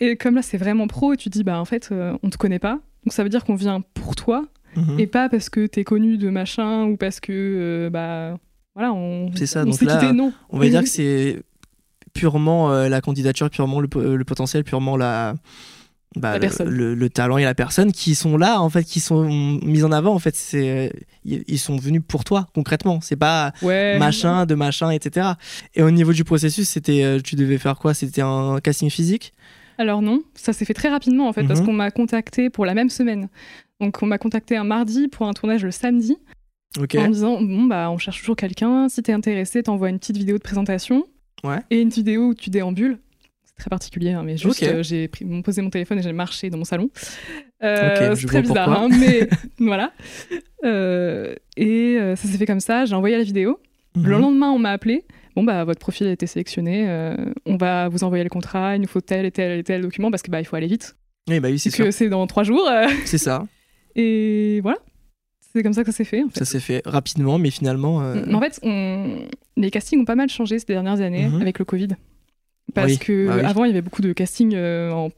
et 0.00 0.16
comme 0.16 0.34
là, 0.34 0.42
c'est 0.42 0.58
vraiment 0.58 0.86
pro, 0.86 1.12
et 1.12 1.16
tu 1.16 1.28
dis, 1.28 1.42
bah 1.42 1.58
en 1.58 1.64
fait, 1.64 1.88
euh, 1.90 2.16
on 2.22 2.30
te 2.30 2.36
connaît 2.36 2.58
pas. 2.58 2.80
Donc 3.04 3.12
ça 3.12 3.22
veut 3.22 3.28
dire 3.28 3.44
qu'on 3.44 3.56
vient 3.56 3.80
pour 3.94 4.14
toi, 4.14 4.46
Mhm. 4.76 4.98
et 5.00 5.06
pas 5.06 5.28
parce 5.28 5.48
que 5.50 5.66
t'es 5.66 5.84
connu 5.84 6.16
de 6.18 6.30
machin, 6.30 6.84
ou 6.84 6.96
parce 6.96 7.20
que, 7.20 7.32
euh, 7.32 7.90
bah, 7.90 8.36
voilà, 8.74 8.92
on, 8.92 9.30
C'est 9.36 9.46
ça, 9.46 9.62
on 9.62 9.70
donc 9.70 9.80
là, 9.82 10.12
non. 10.12 10.32
On 10.50 10.58
va 10.58 10.68
dire 10.68 10.82
que 10.82 10.88
c'est 10.88 11.42
purement 12.12 12.72
euh, 12.72 12.88
la 12.88 13.00
candidature, 13.00 13.50
purement 13.50 13.80
le, 13.80 13.88
le 14.16 14.24
potentiel, 14.24 14.62
purement 14.64 14.96
la, 14.96 15.34
bah, 16.16 16.30
La 16.30 16.34
le, 16.34 16.40
personne. 16.40 16.68
le- 16.68 16.94
le 16.94 17.10
talent 17.10 17.38
et 17.38 17.44
la 17.44 17.54
personne 17.54 17.90
qui 17.92 18.14
sont 18.14 18.36
là, 18.36 18.60
en 18.60 18.68
fait, 18.70 18.84
qui 18.84 19.00
sont 19.00 19.24
mis 19.24 19.82
en 19.82 19.90
avant. 19.92 20.14
En 20.14 20.18
fait, 20.20 20.36
c'est 20.36 20.92
ils 21.24 21.58
sont 21.58 21.76
venus 21.76 22.02
pour 22.06 22.22
toi 22.22 22.48
concrètement. 22.54 23.00
C'est 23.00 23.16
pas 23.16 23.52
Ouais. 23.62 23.98
machin 23.98 24.46
de 24.46 24.54
machin, 24.54 24.90
etc. 24.90 25.30
Et 25.74 25.82
au 25.82 25.90
niveau 25.90 26.12
du 26.12 26.22
processus, 26.22 26.68
c'était, 26.68 27.02
euh, 27.02 27.20
tu 27.20 27.34
devais 27.34 27.58
faire 27.58 27.76
quoi? 27.78 27.94
C'était 27.94 28.22
un 28.22 28.58
casting 28.62 28.90
physique? 28.90 29.32
Alors 29.78 30.02
non, 30.02 30.22
ça 30.34 30.52
s'est 30.52 30.64
fait 30.64 30.74
très 30.74 30.88
rapidement, 30.88 31.26
en 31.28 31.32
fait, 31.32 31.42
parce 31.44 31.60
Mhm. 31.60 31.66
qu'on 31.66 31.72
m'a 31.72 31.90
contacté 31.90 32.48
pour 32.48 32.64
la 32.64 32.74
même 32.74 32.90
semaine. 32.90 33.28
Donc 33.84 34.02
on 34.02 34.06
m'a 34.06 34.18
contacté 34.18 34.56
un 34.56 34.64
mardi 34.64 35.08
pour 35.08 35.26
un 35.26 35.32
tournage 35.34 35.62
le 35.64 35.70
samedi, 35.70 36.16
en 36.78 36.80
me 36.82 37.08
disant, 37.12 37.40
bon, 37.42 37.64
bah, 37.64 37.90
on 37.90 37.98
cherche 37.98 38.20
toujours 38.20 38.36
quelqu'un, 38.36 38.88
si 38.88 39.02
t'es 39.02 39.12
intéressé, 39.12 39.62
t'envoies 39.62 39.90
une 39.90 39.98
petite 39.98 40.16
vidéo 40.16 40.38
de 40.38 40.42
présentation, 40.42 41.04
Ouais. 41.44 41.58
et 41.70 41.82
une 41.82 41.90
vidéo 41.90 42.28
où 42.28 42.34
tu 42.34 42.48
déambules. 42.48 42.98
c'est 43.44 43.54
très 43.56 43.68
particulier, 43.68 44.12
hein, 44.12 44.22
mais 44.24 44.38
juste 44.38 44.62
euh, 44.62 44.82
j'ai 44.82 45.08
posé 45.44 45.60
mon 45.60 45.68
téléphone 45.68 45.98
et 45.98 46.02
j'ai 46.02 46.12
marché 46.14 46.48
dans 46.48 46.56
mon 46.56 46.64
salon. 46.64 46.88
Euh, 47.62 48.14
c'est 48.16 48.26
très 48.26 48.40
bizarre, 48.40 48.72
hein, 48.72 48.88
mais 48.90 49.28
voilà. 49.58 49.92
Euh, 50.64 51.34
et 51.58 51.98
euh, 51.98 52.16
ça 52.16 52.26
s'est 52.26 52.38
fait 52.38 52.46
comme 52.46 52.60
ça. 52.60 52.86
J'ai 52.86 52.94
envoyé 52.94 53.16
la 53.18 53.22
vidéo. 53.22 53.60
Mhm. 53.96 54.06
Le 54.06 54.18
lendemain, 54.18 54.50
on 54.50 54.58
m'a 54.58 54.70
appelé. 54.70 55.04
Bon, 55.36 55.44
bah, 55.44 55.64
votre 55.64 55.80
profil 55.80 56.06
a 56.06 56.12
été 56.12 56.26
sélectionné. 56.26 56.88
on 57.44 57.56
va 57.56 57.88
vous 57.88 58.04
envoyer 58.04 58.24
le 58.24 58.30
contrat. 58.30 58.76
Il 58.76 58.80
nous 58.82 58.88
faut 58.88 59.00
tel 59.02 59.26
et 59.26 59.30
tel 59.30 59.58
et 59.58 59.62
tel 59.64 59.82
document 59.82 60.10
parce 60.10 60.22
que 60.22 60.30
bah, 60.30 60.40
il 60.40 60.44
faut 60.46 60.56
aller 60.56 60.66
vite. 60.66 60.96
Oui, 61.28 61.40
bah 61.40 61.48
oui, 61.50 61.58
c'est 61.58 61.70
que 61.70 61.90
c'est 61.90 62.08
dans 62.08 62.26
trois 62.26 62.42
jours. 62.42 62.68
C'est 63.04 63.18
ça. 63.18 63.46
et 63.96 64.60
voilà. 64.62 64.78
C'est 65.52 65.62
comme 65.62 65.72
ça 65.72 65.84
que 65.84 65.92
ça 65.92 65.96
s'est 65.96 66.04
fait. 66.04 66.22
En 66.24 66.28
fait. 66.28 66.38
Ça 66.40 66.44
s'est 66.44 66.58
fait 66.60 66.82
rapidement, 66.84 67.38
mais 67.38 67.50
finalement. 67.50 68.02
euh, 68.02 68.24
En 68.32 68.40
fait, 68.40 68.58
on- 68.64 69.20
les 69.56 69.70
castings 69.70 70.00
ont 70.00 70.04
pas 70.04 70.16
mal 70.16 70.28
changé 70.28 70.58
ces 70.58 70.66
dernières 70.66 71.00
années 71.00 71.28
Mhm. 71.28 71.40
avec 71.40 71.58
le 71.60 71.64
Covid. 71.64 71.88
Parce 72.74 72.92
Oui, 72.92 72.98
que 72.98 73.28
oui. 73.38 73.44
avant, 73.44 73.64
il 73.64 73.68
y 73.68 73.70
avait 73.70 73.82
beaucoup 73.82 74.02
de 74.02 74.12
castings 74.12 74.54
euh, 74.54 74.90
en 74.90 75.10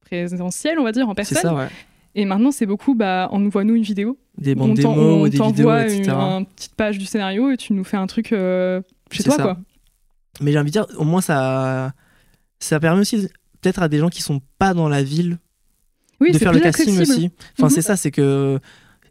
présentiel, 0.00 0.78
on 0.78 0.84
va 0.84 0.90
dire, 0.92 1.08
en 1.08 1.14
personne. 1.14 1.38
ça, 1.38 1.54
ouais. 1.54 1.68
Et 2.16 2.24
maintenant, 2.24 2.50
c'est 2.50 2.66
beaucoup, 2.66 2.94
bah, 2.94 3.28
envoie-nous 3.30 3.74
une 3.76 3.82
vidéo. 3.82 4.18
Des 4.38 4.54
bandes 4.54 4.74
démos 4.74 4.96
on 4.96 5.24
des 5.24 5.30
vidéos, 5.30 5.44
t'envoie 5.44 5.82
etc. 5.86 6.10
une, 6.10 6.14
une 6.40 6.46
petite 6.46 6.74
page 6.74 6.98
du 6.98 7.06
scénario 7.06 7.50
et 7.50 7.56
tu 7.56 7.72
nous 7.72 7.84
fais 7.84 7.96
un 7.96 8.06
truc 8.06 8.32
euh, 8.32 8.80
chez 9.12 9.22
toi, 9.22 9.36
ça. 9.36 9.42
quoi. 9.42 9.58
Mais 10.40 10.50
j'ai 10.52 10.58
envie 10.58 10.66
de 10.70 10.72
dire, 10.72 10.86
au 10.98 11.04
moins, 11.04 11.20
ça, 11.20 11.92
ça 12.58 12.80
permet 12.80 13.00
aussi 13.00 13.28
peut-être 13.60 13.82
à 13.82 13.88
des 13.88 13.98
gens 13.98 14.08
qui 14.10 14.22
sont 14.22 14.40
pas 14.58 14.74
dans 14.74 14.88
la 14.88 15.02
ville 15.04 15.38
Oui, 16.20 16.32
de 16.32 16.38
faire 16.38 16.52
le 16.52 16.60
casting 16.60 16.94
accessible. 16.94 17.12
aussi. 17.18 17.30
Enfin, 17.58 17.66
Mhm. 17.68 17.70
c'est 17.70 17.82
ça, 17.82 17.96
c'est 17.96 18.10
que 18.10 18.58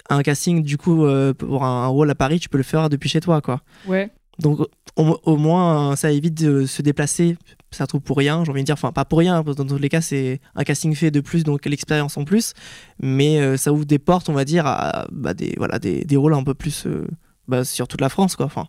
un 0.10 0.22
casting, 0.22 0.64
du 0.64 0.78
coup, 0.78 1.06
euh, 1.06 1.34
pour 1.34 1.64
un, 1.64 1.88
rôle 1.88 2.10
à 2.10 2.16
Paris, 2.16 2.40
tu 2.40 2.50
peux 2.50 2.58
le 2.58 2.64
faire 2.64 2.90
depuis 2.90 3.10
chez 3.10 3.22
toi, 3.22 3.42
quoi. 3.42 3.62
Ouais. 3.88 4.12
Donc, 4.40 4.60
au, 4.96 5.20
au 5.24 5.38
moins, 5.38 5.96
ça 5.96 6.12
évite 6.12 6.34
de 6.34 6.66
se 6.66 6.82
déplacer, 6.82 7.38
ça 7.72 7.86
trouve 7.88 8.02
pour 8.02 8.18
rien, 8.18 8.44
j'ai 8.44 8.52
envie 8.52 8.62
de 8.62 8.66
dire. 8.66 8.74
Enfin, 8.74 8.92
pas 8.92 9.06
pour 9.06 9.20
rien, 9.20 9.42
dans 9.44 9.54
tous 9.66 9.78
les 9.78 9.90
cas, 9.90 10.02
c'est 10.02 10.42
un 10.56 10.64
casting 10.64 10.94
fait 10.96 11.12
de 11.12 11.22
plus, 11.22 11.44
donc 11.44 11.66
l'expérience 11.66 12.18
en 12.18 12.26
plus. 12.26 12.54
Mais 13.02 13.40
euh, 13.40 13.58
ça 13.58 13.72
ouvre 13.72 13.86
des 13.86 14.00
portes, 14.00 14.30
on 14.30 14.34
va 14.34 14.44
dire, 14.46 14.66
à 14.66 15.08
bah, 15.12 15.34
des, 15.34 15.54
voilà, 15.58 15.78
des, 15.80 16.04
des 16.04 16.16
rôles 16.18 16.34
un 16.34 16.44
peu 16.44 16.54
plus 16.56 16.86
euh, 16.88 17.08
bah, 17.48 17.64
sur 17.64 17.88
toute 17.88 18.02
la 18.02 18.10
France, 18.10 18.36
quoi. 18.36 18.48
Enfin, 18.48 18.68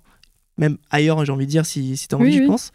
même 0.59 0.77
ailleurs, 0.91 1.25
j'ai 1.25 1.33
envie 1.33 1.47
de 1.47 1.51
dire, 1.51 1.65
si, 1.67 1.97
si 1.97 2.09
t'as 2.09 2.17
envie, 2.17 2.27
Oui, 2.27 2.33
je 2.37 2.41
oui. 2.43 2.47
pense. 2.47 2.71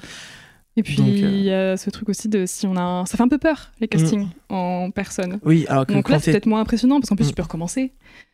Et 0.79 0.83
puis, 0.83 0.95
euh, 1.01 1.03
il 1.29 1.43
y 1.43 1.51
a 1.51 1.75
ce 1.77 1.89
truc 1.89 2.07
aussi 2.09 2.29
de 2.29 2.45
si 2.45 2.65
on 2.67 2.75
a 2.75 2.81
un... 2.81 3.05
Ça 3.05 3.17
fait 3.17 3.23
un 3.23 3.27
peu 3.27 3.37
peur, 3.37 3.71
les 3.81 3.87
castings 3.87 4.27
en 4.49 4.91
personne. 4.91 5.39
Oui, 5.43 5.65
alors 5.67 5.85
que 5.85 5.93
Donc 5.93 6.09
là, 6.09 6.19
c'est 6.19 6.31
peut-être 6.31 6.45
moins 6.45 6.61
impressionnant 6.61 6.99
parce 6.99 7.09
qu'en 7.09 7.15
plus, 7.15 7.25
Mm. 7.25 7.29
tu 7.29 7.35
peux 7.35 7.41
recommencer. 7.43 7.91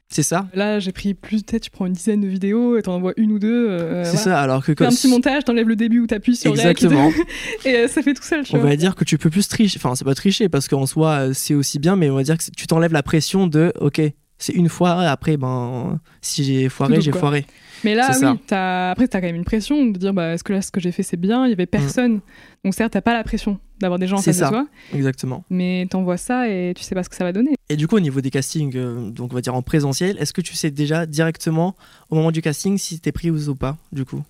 c'est 0.07 0.21
ça, 0.21 0.47
Là, 0.53 0.79
j'ai 0.79 0.91
pris 0.91 1.15
plus, 1.15 1.41
peut-être 1.41 1.63
tu 1.63 1.71
prends 1.71 1.87
une 1.87 1.93
dizaine 1.93 2.21
de 2.21 2.27
vidéos 2.27 2.77
et 2.77 2.83
t'en 2.83 2.93
envoies 2.95 3.13
une 3.17 3.31
ou 3.31 3.39
deux. 3.39 3.69
euh, 3.69 4.03
c'est 4.03 4.11
voilà. 4.11 4.23
ça, 4.23 4.41
alors 4.41 4.63
que 4.63 4.71
quand 4.73 4.85
un 4.85 4.89
petit 4.89 5.07
montage, 5.07 5.43
t'enlèves 5.45 5.67
le 5.67 5.75
début 5.75 5.99
où 6.01 6.05
t'appuies 6.07 6.35
sur. 6.35 6.51
Exactement. 6.51 7.09
et 7.65 7.75
euh, 7.75 7.87
ça 7.87 8.03
fait 8.03 8.13
tout 8.13 8.21
seul, 8.21 8.43
tu 8.45 8.55
On 8.55 8.59
vois. 8.59 8.69
va 8.69 8.75
dire 8.75 8.93
que 8.95 9.03
tu 9.03 9.17
peux 9.17 9.31
plus 9.31 9.47
tricher. 9.47 9.79
Enfin, 9.83 9.95
c'est 9.95 10.05
pas 10.05 10.13
tricher 10.13 10.47
parce 10.47 10.67
qu'en 10.67 10.85
soi, 10.85 11.33
c'est 11.33 11.55
aussi 11.55 11.79
bien, 11.79 11.95
mais 11.95 12.09
on 12.11 12.15
va 12.15 12.23
dire 12.23 12.37
que 12.37 12.43
tu 12.55 12.67
t'enlèves 12.67 12.93
la 12.93 13.01
pression 13.03 13.47
de 13.47 13.73
OK, 13.81 13.99
c'est 14.37 14.53
une 14.53 14.69
fois, 14.69 15.01
après, 15.03 15.37
ben, 15.37 15.99
si 16.21 16.43
j'ai 16.43 16.69
foiré, 16.69 16.99
j'ai 17.01 17.11
foiré. 17.11 17.45
Mais 17.83 17.93
là, 17.95 18.09
oui, 18.19 18.39
t'as- 18.47 18.91
après, 18.91 19.07
t'as 19.07 19.19
quand 19.21 19.27
même 19.27 19.35
une 19.35 19.43
pression 19.45 19.85
de 19.85 19.97
dire 19.97 20.13
bah, 20.13 20.33
est-ce 20.33 20.43
que 20.43 20.53
là, 20.53 20.61
ce 20.61 20.71
que 20.71 20.79
j'ai 20.79 20.91
fait, 20.91 21.03
c'est 21.03 21.17
bien? 21.17 21.45
Il 21.45 21.49
y 21.49 21.53
avait 21.53 21.65
personne. 21.67 22.19
Donc, 22.63 22.73
certes, 22.73 22.93
t'as 22.93 23.01
pas 23.01 23.13
la 23.13 23.23
pression 23.23 23.59
d'avoir 23.79 23.99
des 23.99 24.07
gens 24.07 24.15
en 24.17 24.19
Mm. 24.19 24.23
C'est 24.23 24.31
face 24.33 24.39
ça. 24.39 24.45
de 24.47 24.51
toi, 24.51 24.67
Exactement. 24.93 25.43
mais 25.49 25.85
t'envoies 25.89 26.17
ça 26.17 26.49
et 26.49 26.73
tu 26.75 26.83
sais 26.83 26.95
pas 26.95 27.03
ce 27.03 27.09
que 27.09 27.15
ça 27.15 27.23
va 27.23 27.31
donner. 27.33 27.51
Et 27.69 27.75
du 27.75 27.87
coup, 27.87 27.95
au 27.95 27.99
niveau 27.99 28.21
des 28.21 28.31
castings, 28.31 28.75
euh, 28.75 29.09
donc 29.11 29.31
on 29.31 29.35
va 29.35 29.41
dire 29.41 29.53
en 29.55 29.61
présentiel, 29.61 30.17
est-ce 30.19 30.33
que 30.33 30.41
tu 30.41 30.55
sais 30.55 30.71
déjà 30.71 31.05
directement 31.05 31.75
au 32.09 32.15
moment 32.15 32.31
du 32.31 32.41
casting 32.41 32.77
si 32.77 32.99
t'es 32.99 33.11
pris 33.11 33.29
ou 33.29 33.55
pas, 33.55 33.77
du 33.91 34.05
coup? 34.05 34.23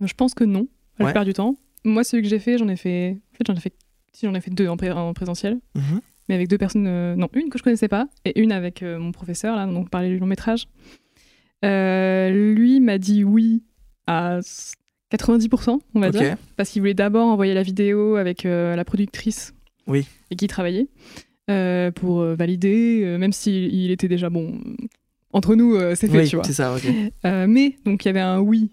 Je 0.00 0.12
pense 0.14 0.34
que 0.34 0.44
non, 0.44 0.68
la 0.98 1.06
Ouais. 1.06 1.10
plupart 1.12 1.24
du 1.24 1.32
temps. 1.32 1.56
Moi, 1.84 2.04
celui 2.04 2.22
que 2.22 2.28
j'ai 2.28 2.38
fait, 2.38 2.58
j'en 2.58 2.68
ai 2.68 2.76
fait. 2.76 3.18
En 3.32 3.36
fait, 3.36 3.44
j'en 3.46 3.54
ai 3.54 3.60
fait. 3.60 3.72
Si, 4.12 4.26
j'en 4.26 4.34
ai 4.34 4.40
fait 4.40 4.50
deux 4.50 4.68
en, 4.68 4.76
pré- 4.76 4.92
en 4.92 5.12
présentiel, 5.14 5.58
Mhm. 5.74 6.00
Mais 6.28 6.34
avec 6.34 6.48
deux 6.48 6.58
personnes. 6.58 6.86
euh, 6.86 7.14
Non, 7.16 7.28
une 7.34 7.48
que 7.50 7.58
je 7.58 7.62
connaissais 7.62 7.88
pas 7.88 8.08
et 8.24 8.40
une 8.40 8.52
avec 8.52 8.82
euh, 8.82 8.98
mon 8.98 9.12
professeur, 9.12 9.56
là, 9.56 9.66
dont 9.66 9.80
on 9.80 9.84
parlait 9.84 10.08
du 10.10 10.18
long 10.18 10.26
métrage. 10.26 10.66
Euh, 11.64 12.30
lui 12.54 12.80
m'a 12.80 12.98
dit 12.98 13.24
oui 13.24 13.62
à 14.06 14.40
90%, 15.12 15.78
on 15.94 16.00
va 16.00 16.10
dire, 16.10 16.36
parce 16.56 16.70
qu'il 16.70 16.82
voulait 16.82 16.94
d'abord 16.94 17.26
envoyer 17.28 17.54
la 17.54 17.62
vidéo 17.62 18.16
avec 18.16 18.42
la 18.44 18.84
productrice 18.84 19.54
Oui. 19.86 20.06
et 20.30 20.36
qui 20.36 20.46
travaillait 20.46 20.88
pour 21.94 22.22
valider, 22.24 23.16
même 23.18 23.32
s'il 23.32 23.72
il 23.74 23.90
était 23.90 24.08
déjà 24.08 24.28
bon. 24.28 24.60
Entre 25.32 25.54
nous, 25.54 25.78
c'est 25.94 26.08
fait, 26.08 26.18
Oui, 26.18 26.28
tu 26.28 26.36
vois. 26.36 26.44
c'est 26.44 26.52
ça, 26.52 26.74
ok. 26.74 26.82
Mais 27.48 27.76
donc 27.86 28.04
il 28.04 28.08
y 28.08 28.10
avait 28.10 28.20
un 28.20 28.40
oui 28.40 28.70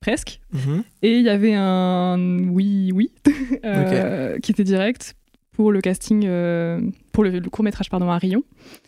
presque. 0.00 0.40
Mhm. 0.52 0.82
Et 1.02 1.18
il 1.18 1.24
y 1.24 1.28
avait 1.30 1.54
un 1.54 2.18
oui, 2.48 2.90
oui, 2.94 3.12
euh, 3.64 4.38
qui 4.40 4.50
était 4.52 4.64
direct 4.64 5.14
pour 5.60 5.72
le 5.72 5.82
casting, 5.82 6.24
euh, 6.26 6.80
pour 7.12 7.22
le, 7.22 7.38
court 7.50 7.62
métrage 7.62 7.90
pardon 7.90 8.08
à 8.08 8.16
Rion, 8.16 8.44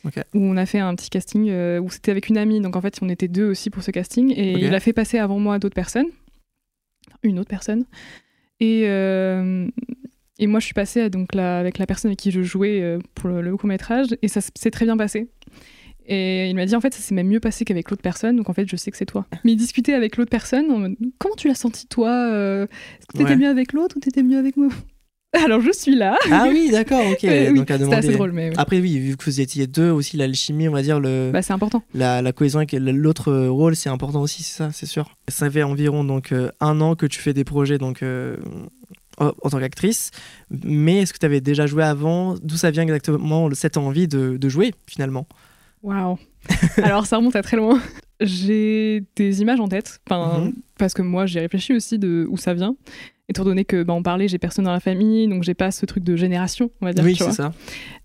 où 0.06 0.10
on 0.38 0.56
a 0.56 0.64
fait 0.64 0.78
un 0.78 0.94
petit 0.94 1.10
casting 1.10 1.50
euh, 1.50 1.78
où 1.78 1.90
c'était 1.90 2.10
avec 2.10 2.30
une 2.30 2.38
amie. 2.38 2.62
Donc 2.62 2.76
en 2.76 2.80
fait, 2.80 2.98
on 3.02 3.10
était 3.10 3.28
deux 3.28 3.44
aussi 3.44 3.68
pour 3.68 3.82
ce 3.82 3.90
casting, 3.90 4.32
et 4.34 4.54
Ok. 4.54 4.60
il 4.62 4.74
a 4.74 4.80
fait 4.80 4.94
passer 4.94 5.18
avant 5.18 5.38
moi 5.38 5.58
d'autres 5.58 5.74
personnes, 5.74 6.06
une 7.22 7.38
autre 7.38 7.50
personne, 7.50 7.84
et 8.58 8.84
euh, 8.86 9.68
et 10.38 10.46
moi 10.46 10.60
je 10.60 10.64
suis 10.64 10.72
passée 10.72 11.10
donc 11.10 11.36
avec 11.36 11.76
la 11.76 11.84
personne 11.84 12.08
avec 12.08 12.20
qui 12.20 12.30
je 12.30 12.40
jouais 12.40 12.96
pour 13.16 13.28
le, 13.28 13.42
le 13.42 13.54
court 13.54 13.68
métrage, 13.68 14.06
et 14.22 14.28
ça 14.28 14.40
s'est 14.40 14.70
très 14.70 14.86
bien 14.86 14.96
passé. 14.96 15.28
Et 16.06 16.48
il 16.48 16.56
m'a 16.56 16.64
dit 16.64 16.74
en 16.74 16.80
fait 16.80 16.94
ça 16.94 17.00
s'est 17.02 17.14
même 17.14 17.28
mieux 17.28 17.38
passé 17.38 17.66
qu'avec 17.66 17.90
l'autre 17.90 18.02
personne, 18.02 18.36
donc 18.36 18.48
en 18.48 18.54
fait 18.54 18.66
je 18.66 18.76
sais 18.76 18.90
que 18.90 18.96
c'est 18.96 19.04
toi. 19.04 19.26
Mais 19.44 19.52
il 19.52 19.56
discutait 19.56 19.92
avec 19.92 20.16
l'autre 20.16 20.30
personne 20.30 20.96
comment 21.18 21.34
tu 21.36 21.48
l'as 21.48 21.54
senti 21.54 21.86
toi 21.86 22.28
Est-ce 22.30 23.06
que 23.08 23.18
t'étais 23.18 23.24
Ouais. 23.24 23.36
mieux 23.36 23.48
avec 23.48 23.74
l'autre 23.74 23.98
ou 23.98 24.00
t'étais 24.00 24.22
mieux 24.22 24.38
avec 24.38 24.56
moi? 24.56 24.68
Alors 25.44 25.60
je 25.62 25.72
suis 25.72 25.94
là. 25.94 26.16
Ah 26.30 26.46
oui, 26.48 26.68
d'accord, 26.70 27.00
ok. 27.10 27.24
Euh, 27.24 27.48
oui, 27.52 27.58
donc 27.58 27.70
à 27.70 27.78
demander. 27.78 27.96
assez 27.96 28.12
drôle, 28.12 28.32
mais 28.32 28.50
oui. 28.50 28.54
Après, 28.58 28.80
oui, 28.80 28.98
vu 28.98 29.16
que 29.16 29.24
vous 29.24 29.40
étiez 29.40 29.66
deux 29.66 29.90
aussi, 29.90 30.16
l'alchimie, 30.16 30.68
on 30.68 30.72
va 30.72 30.82
dire, 30.82 31.00
le, 31.00 31.30
Bah, 31.32 31.40
c'est 31.42 31.52
important. 31.54 31.82
la, 31.94 32.20
la 32.20 32.32
cohésion 32.32 32.58
avec 32.58 32.72
l'autre 32.72 33.32
rôle, 33.46 33.74
c'est 33.76 33.88
important 33.88 34.20
aussi, 34.20 34.42
c'est 34.42 34.56
ça, 34.58 34.70
c'est 34.72 34.86
sûr. 34.86 35.16
Ça 35.28 35.50
fait 35.50 35.62
environ 35.62 36.04
donc 36.04 36.32
euh, 36.32 36.50
un 36.60 36.80
an 36.80 36.94
que 36.96 37.06
tu 37.06 37.18
fais 37.20 37.32
des 37.32 37.44
projets 37.44 37.78
donc 37.78 38.02
euh, 38.02 38.36
en 39.18 39.32
en 39.42 39.50
tant 39.50 39.58
qu'actrice, 39.58 40.10
mais 40.50 40.98
est-ce 41.02 41.12
que 41.12 41.18
tu 41.18 41.26
avais 41.26 41.40
déjà 41.40 41.66
joué 41.66 41.82
avant? 41.82 42.34
D'où 42.42 42.56
ça 42.56 42.70
vient 42.70 42.82
exactement 42.82 43.48
cette 43.54 43.76
envie 43.76 44.08
de, 44.08 44.36
de 44.36 44.48
jouer 44.48 44.74
finalement? 44.86 45.26
Waouh. 45.82 46.18
Alors 46.82 47.06
ça 47.06 47.16
remonte 47.16 47.36
à 47.36 47.42
très 47.42 47.56
loin. 47.56 47.80
J'ai 48.20 49.04
des 49.16 49.40
images 49.42 49.60
en 49.60 49.68
tête, 49.68 50.00
enfin, 50.06 50.40
Mhm. 50.44 50.52
parce 50.78 50.94
que 50.94 51.02
moi 51.02 51.26
j'ai 51.26 51.40
réfléchi 51.40 51.72
aussi 51.74 51.98
de 51.98 52.26
où 52.30 52.36
ça 52.36 52.54
vient. 52.54 52.76
Étant 53.28 53.44
donné 53.44 53.64
que 53.64 53.82
bah, 53.82 53.94
on 53.94 54.02
parlait, 54.02 54.28
j'ai 54.28 54.38
personne 54.38 54.64
dans 54.64 54.72
la 54.72 54.80
famille, 54.80 55.26
donc 55.28 55.42
j'ai 55.42 55.54
pas 55.54 55.70
ce 55.70 55.86
truc 55.86 56.04
de 56.04 56.16
génération, 56.16 56.70
on 56.80 56.86
va 56.86 56.92
dire. 56.92 57.02
Oui, 57.04 57.16
c'est 57.16 57.32
ça. 57.32 57.52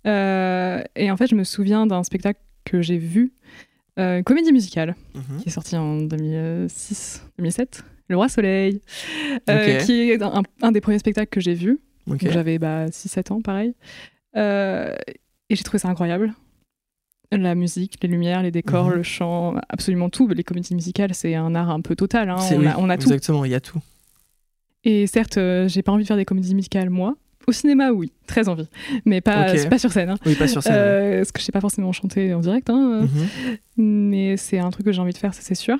Euh, 0.06 0.82
et 0.96 1.12
en 1.12 1.17
fait, 1.17 1.28
je 1.28 1.36
me 1.36 1.43
souviens 1.43 1.86
d'un 1.86 2.04
spectacle 2.04 2.39
que 2.65 2.82
j'ai 2.82 2.98
vu, 2.98 3.34
euh, 4.00 4.20
une 4.20 4.24
comédie 4.24 4.52
musicale, 4.54 4.96
Mhm. 5.15 5.41
qui 5.41 5.50
est 5.50 5.52
sortie 5.52 5.76
en 5.76 5.98
2006, 5.98 7.24
2007, 7.38 7.84
Le 8.10 8.15
Roi 8.15 8.30
Soleil, 8.30 8.82
euh, 9.50 9.78
qui 9.80 10.12
est 10.12 10.22
un, 10.22 10.43
un 10.62 10.72
des 10.72 10.82
premiers 10.82 11.00
spectacles 11.00 11.30
que 11.30 11.41
j'ai 11.41 11.54
vu. 11.56 11.80
Ok. 12.10 12.24
Donc, 12.24 12.32
J'avais 12.32 12.58
bah, 12.58 12.86
6-7 12.89 13.32
ans, 13.32 13.41
pareil. 13.41 13.74
Et 14.36 15.56
j'ai 15.56 15.63
trouvé 15.63 15.80
ça 15.80 15.89
incroyable. 15.89 16.34
La 17.32 17.56
musique, 17.56 17.98
les 18.02 18.08
lumières, 18.08 18.42
les 18.42 18.52
décors, 18.52 18.88
Mhm. 18.88 18.94
le 18.96 19.04
chant, 19.04 19.56
absolument 19.70 20.10
tout. 20.10 20.28
Les 20.30 20.44
comédies 20.44 20.74
musicales, 20.76 21.13
c'est 21.13 21.36
un 21.36 21.56
art 21.56 21.70
un 21.70 21.82
peu 21.82 21.96
total. 21.96 22.30
hein. 22.30 22.38
On, 22.52 22.58
oui, 22.60 22.68
a, 22.68 22.80
on 22.80 22.90
a 22.90 22.96
tout. 22.98 23.04
Exactement, 23.10 23.44
il 23.44 23.52
y 23.52 23.56
a 23.56 23.60
tout. 23.60 23.80
Et 24.86 25.08
certes, 25.08 25.38
euh, 25.38 25.68
j'ai 25.68 25.82
pas 25.82 25.92
envie 25.92 26.04
de 26.04 26.08
faire 26.08 26.16
des 26.18 26.24
comédies 26.26 26.56
musicales, 26.56 26.90
moi. 26.90 27.16
Au 27.46 27.52
cinéma, 27.52 27.92
oui, 27.92 28.12
très 28.28 28.48
envie. 28.50 28.68
Mais 29.06 29.20
pas, 29.22 29.78
sur 29.78 29.92
scène. 29.92 30.10
hein. 30.10 30.18
Oui, 30.26 30.36
pas 30.36 30.48
sur 30.48 30.62
scène. 30.63 30.74
ouais. 30.74 30.80
Euh, 30.80 31.18
parce 31.20 31.32
que 31.34 31.40
je 31.40 31.46
sais 31.46 31.52
pas 31.52 31.62
forcément 31.62 31.92
chanter 31.92 32.34
en 32.34 32.40
direct. 32.40 32.70
hein. 32.70 33.02
Mhm. 33.04 33.28
Mais 33.78 34.38
c'est 34.38 34.60
un 34.60 34.70
truc 34.70 34.86
que 34.86 34.92
j'ai 34.94 35.02
envie 35.02 35.13
de 35.13 35.18
faire, 35.18 35.34
ça 35.34 35.42
c'est 35.42 35.56
sûr. 35.56 35.78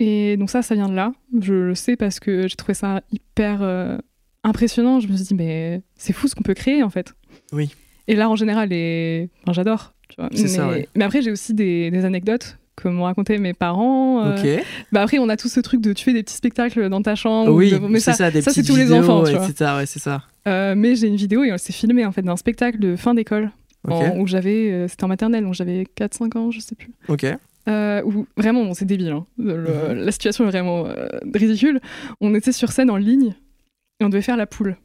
Et 0.00 0.36
donc 0.36 0.50
ça, 0.50 0.62
ça 0.62 0.74
vient 0.74 0.88
de 0.88 0.94
là. 0.94 1.12
Je 1.40 1.52
le 1.54 1.74
sais 1.74 1.96
parce 1.96 2.20
que 2.20 2.46
j'ai 2.46 2.56
trouvé 2.56 2.74
ça 2.74 3.02
hyper 3.10 3.62
euh, 3.62 3.98
impressionnant. 4.44 5.00
Je 5.00 5.08
me 5.08 5.16
suis 5.16 5.26
dit, 5.26 5.34
mais 5.34 5.82
c'est 5.96 6.12
fou 6.12 6.28
ce 6.28 6.34
qu'on 6.34 6.42
peut 6.44 6.54
créer 6.54 6.82
en 6.82 6.90
fait. 6.90 7.14
Oui. 7.52 7.70
Et 8.08 8.16
là, 8.16 8.28
en 8.28 8.34
général, 8.36 8.68
enfin, 8.68 9.52
j'adore. 9.52 9.92
mais... 10.18 10.36
ça, 10.48 10.68
ouais. 10.68 10.88
mais 10.96 11.04
après, 11.04 11.22
j'ai 11.22 11.30
aussi 11.30 11.54
des, 11.54 11.90
des 11.90 12.04
anecdotes 12.04 12.58
que 12.74 12.88
m'ont 12.88 13.04
raconté 13.04 13.38
mes 13.38 13.54
parents. 13.54 14.24
euh. 14.24 14.58
Bah 14.92 15.02
après, 15.02 15.18
on 15.18 15.28
a 15.28 15.36
tout 15.36 15.48
ce 15.48 15.60
truc 15.60 15.80
de 15.80 15.92
tu 15.92 16.04
fais 16.04 16.12
des 16.12 16.22
petits 16.22 16.36
spectacles 16.36 16.88
dans 16.88 17.02
ta 17.02 17.14
chambre. 17.16 17.52
oui, 17.52 17.74
ou 17.74 17.78
de- 17.78 17.86
mais 17.88 17.98
c'est 18.00 18.12
ça, 18.12 18.30
ça, 18.30 18.40
ça, 18.42 18.50
c'est 18.52 18.62
tous 18.62 18.76
les 18.76 18.92
enfants, 18.92 19.24
tu 19.24 19.32
vois. 19.34 19.46
etc. 19.48 19.72
Ouais, 19.76 19.86
c'est 19.86 19.98
ça. 19.98 20.22
Euh, 20.46 20.74
mais 20.76 20.94
j'ai 20.96 21.08
une 21.08 21.16
vidéo 21.16 21.44
et 21.44 21.52
on 21.52 21.58
s'est 21.58 21.72
filmé 21.72 22.04
en 22.06 22.12
fait 22.12 22.22
d'un 22.22 22.36
spectacle 22.36 22.78
de 22.78 22.96
fin 22.96 23.14
d'école 23.14 23.50
en- 23.86 24.18
où 24.18 24.26
j'avais, 24.26 24.70
euh, 24.70 24.88
c'était 24.88 25.04
en 25.04 25.08
maternelle, 25.08 25.44
donc 25.44 25.54
j'avais 25.54 25.86
4-5 25.96 26.36
ans, 26.38 26.50
je 26.50 26.60
sais 26.60 26.74
plus. 26.76 26.90
Ok. 27.08 27.26
Euh, 27.68 28.02
où 28.04 28.26
vraiment, 28.36 28.64
bon, 28.64 28.72
c'est 28.74 28.86
débile. 28.86 29.10
hein. 29.10 29.26
Le- 29.38 29.56
Mhm. 29.58 29.92
La 30.04 30.12
situation 30.12 30.44
est 30.44 30.50
vraiment 30.50 30.86
ridicule. 31.34 31.80
On 32.20 32.34
était 32.34 32.52
sur 32.52 32.70
scène 32.72 32.90
en 32.90 32.96
ligne 32.96 33.34
et 34.00 34.04
on 34.04 34.08
devait 34.08 34.22
faire 34.22 34.36
la 34.38 34.46
poule. 34.46 34.76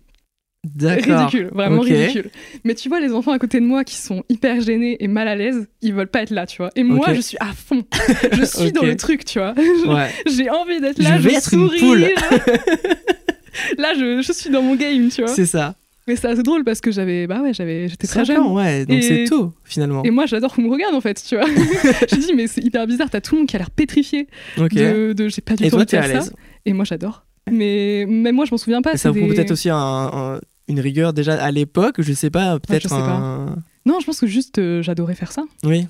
Ridicule, 0.80 1.49
vraiment 1.54 1.82
ridicule. 1.82 2.30
Mais 2.63 2.73
tu 2.73 2.88
vois, 2.88 2.99
les 3.02 3.12
enfants 3.12 3.32
à 3.34 3.39
côté 3.39 3.60
de 3.60 3.65
moi 3.65 3.84
qui 3.84 3.95
sont 3.95 4.23
hyper 4.30 4.62
gênés 4.62 4.95
et 5.04 5.08
mal 5.08 5.28
à 5.28 5.36
l'aise, 5.36 5.67
ils 5.82 5.93
veulent 5.93 6.08
pas 6.08 6.21
être 6.21 6.30
là, 6.32 6.45
tu 6.45 6.58
vois. 6.58 6.69
Et 6.76 6.84
moi, 6.84 7.13
je 7.13 7.19
suis 7.21 7.38
à 7.41 7.47
fond. 7.54 7.84
Je 8.32 8.43
suis 8.45 8.71
dans 8.71 8.84
le 8.84 8.95
truc, 8.95 9.26
tu 9.26 9.39
vois. 9.39 9.54
Ouais. 9.88 10.10
J'ai 10.26 10.49
envie 10.49 10.80
d'être 10.80 10.97
Je 10.97 11.04
là, 11.04 11.17
vais 11.17 11.32
je 11.32 11.36
être 11.36 11.54
une 11.54 11.67
souris. 11.67 11.80
poule. 11.80 11.99
là, 13.78 13.93
je, 13.97 14.21
je 14.21 14.32
suis 14.34 14.49
dans 14.49 14.62
mon 14.62 14.76
game, 14.76 15.10
tu 15.10 15.21
vois. 15.23 15.34
C'est 15.34 15.45
ça. 15.45 15.76
Mais 16.08 16.17
c'est 16.17 16.28
assez 16.28 16.43
drôle 16.43 16.65
parce 16.65 16.82
que 16.82 16.91
j'avais, 16.91 17.28
bah 17.28 17.41
ouais, 17.41 17.54
j'avais, 17.54 17.88
j'étais 17.88 18.08
très 18.08 18.26
jeune. 18.26 18.38
ans, 18.39 18.54
ouais, 18.56 18.86
donc 18.86 18.97
Et- 18.97 19.02
c'est 19.02 19.23
tôt 19.26 19.54
finalement. 19.63 20.04
Et 20.04 20.12
moi, 20.12 20.26
j'adore 20.26 20.54
qu'on 20.54 20.62
me 20.63 20.69
regarde 20.69 20.93
en 20.95 20.99
fait, 21.02 21.21
tu 21.26 21.36
vois. 21.38 21.45
je 22.10 22.15
dis, 22.17 22.34
mais 22.36 22.47
c'est 22.47 22.62
hyper 22.62 22.86
bizarre, 22.88 23.10
t'as 23.10 23.21
tout 23.21 23.36
le 23.36 23.39
monde 23.41 23.47
qui 23.47 23.56
a 23.56 23.60
l'air 23.60 23.69
pétrifié 23.71 24.28
Ok. 24.58 24.73
de, 24.73 25.13
de 25.13 25.30
j'ai 25.30 25.41
pas 25.41 25.56
du 25.56 25.63
Et 25.63 25.69
tout 25.69 25.78
toi, 25.78 25.86
de 25.86 25.89
t'es 25.89 25.97
à 25.97 26.04
faire 26.04 26.23
ça. 26.23 26.32
Et 26.65 26.73
moi, 26.73 26.84
j'adore. 26.84 27.26
Mais 27.49 28.06
même 28.08 28.36
moi, 28.36 28.43
je 28.43 28.52
m'en 28.52 28.58
souviens 28.58 28.82
pas. 28.82 28.91
Ça 28.97 28.97
c'est 29.13 29.19
vaut 29.19 29.28
des- 29.28 29.34
peut-être 29.34 29.52
aussi 29.52 29.69
un- 29.69 29.78
un- 29.78 30.39
une 30.67 30.80
rigueur 30.80 31.13
déjà 31.13 31.34
à 31.43 31.52
l'époque, 31.52 31.95
je 32.02 32.13
sais 32.13 32.30
pas, 32.30 32.60
peut-être 32.60 32.91
un. 32.93 33.56
Non, 33.86 33.99
je 33.99 34.06
pense 34.06 34.19
que 34.19 34.28
juste 34.28 34.60
euh, 34.60 34.82
j'adorais 34.82 35.15
faire 35.15 35.32
ça. 35.32 35.43
Oui. 35.63 35.88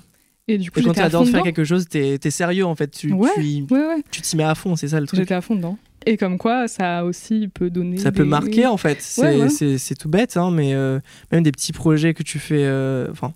Et 0.48 0.58
du 0.58 0.70
coup, 0.70 0.80
Et 0.80 0.82
quand 0.82 0.92
tu 0.92 1.00
adores 1.00 1.26
faire 1.26 1.42
quelque 1.42 1.64
chose, 1.64 1.86
t'es 1.88 2.18
es 2.22 2.30
sérieux 2.30 2.66
en 2.66 2.74
fait. 2.74 2.90
Tu 2.90 3.12
Ouais. 3.12 3.30
tu 3.36 3.64
Ouais, 3.72 4.02
t'y 4.10 4.36
mets 4.36 4.42
à 4.44 4.54
fond, 4.54 4.76
c'est 4.76 4.88
ça 4.88 5.00
le 5.00 5.06
truc. 5.06 5.20
J'étais 5.20 5.34
à 5.34 5.40
fond 5.40 5.54
dedans. 5.54 5.78
Et 6.06 6.18
comme 6.18 6.36
quoi, 6.36 6.68
ça 6.68 7.04
aussi 7.06 7.48
peut 7.48 7.70
donner. 7.70 7.96
Ça 7.96 8.12
peut 8.12 8.24
marquer 8.24 8.66
en 8.66 8.76
fait. 8.76 8.98
C'est 9.00 9.94
tout 9.98 10.08
bête, 10.08 10.36
hein, 10.36 10.50
mais 10.50 10.74
euh, 10.74 10.98
même 11.32 11.42
des 11.42 11.52
petits 11.52 11.72
projets 11.72 12.12
que 12.12 12.22
tu 12.22 12.38
fais. 12.38 12.64
euh, 12.64 13.08
Enfin, 13.10 13.32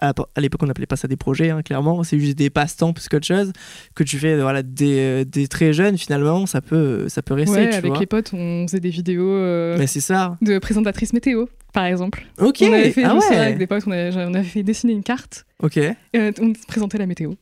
à 0.00 0.40
l'époque, 0.40 0.62
on 0.62 0.66
n'appelait 0.66 0.86
pas 0.86 0.96
ça 0.96 1.08
des 1.08 1.16
projets, 1.16 1.50
hein, 1.50 1.62
clairement. 1.62 2.02
C'est 2.04 2.18
juste 2.18 2.36
des 2.38 2.50
passe-temps 2.50 2.92
plus 2.92 3.08
qu'autre 3.08 3.26
chose 3.26 3.52
que 3.94 4.02
tu 4.02 4.18
fais 4.18 4.40
voilà, 4.40 4.62
des, 4.62 5.24
des 5.24 5.46
très 5.48 5.72
jeunes 5.72 5.98
finalement. 5.98 6.46
Ça 6.46 6.60
peut, 6.60 7.08
ça 7.08 7.22
peut 7.22 7.34
rester, 7.34 7.56
Ouais, 7.56 7.68
tu 7.70 7.74
avec 7.76 7.90
vois. 7.90 8.00
les 8.00 8.06
potes, 8.06 8.30
on 8.32 8.66
faisait 8.66 8.80
des 8.80 8.90
vidéos 8.90 9.28
euh, 9.30 9.76
Mais 9.78 9.86
c'est 9.86 10.00
ça. 10.00 10.36
de 10.42 10.58
présentatrice 10.58 11.12
météo, 11.12 11.46
par 11.72 11.84
exemple. 11.84 12.24
Ok. 12.38 12.58
On 12.62 12.72
avait 12.72 12.90
fait 12.90 13.04
ah 13.04 13.14
ouais. 13.16 13.36
avec 13.36 13.58
des 13.58 13.66
potes, 13.66 13.84
on 13.86 13.90
avait, 13.90 14.10
on 14.16 14.34
avait 14.34 14.42
fait 14.44 14.62
dessiner 14.62 14.92
une 14.92 15.02
carte, 15.02 15.44
Ok. 15.62 15.76
et 15.76 15.94
euh, 16.16 16.32
on 16.40 16.52
présentait 16.68 16.98
la 16.98 17.06
météo. 17.06 17.32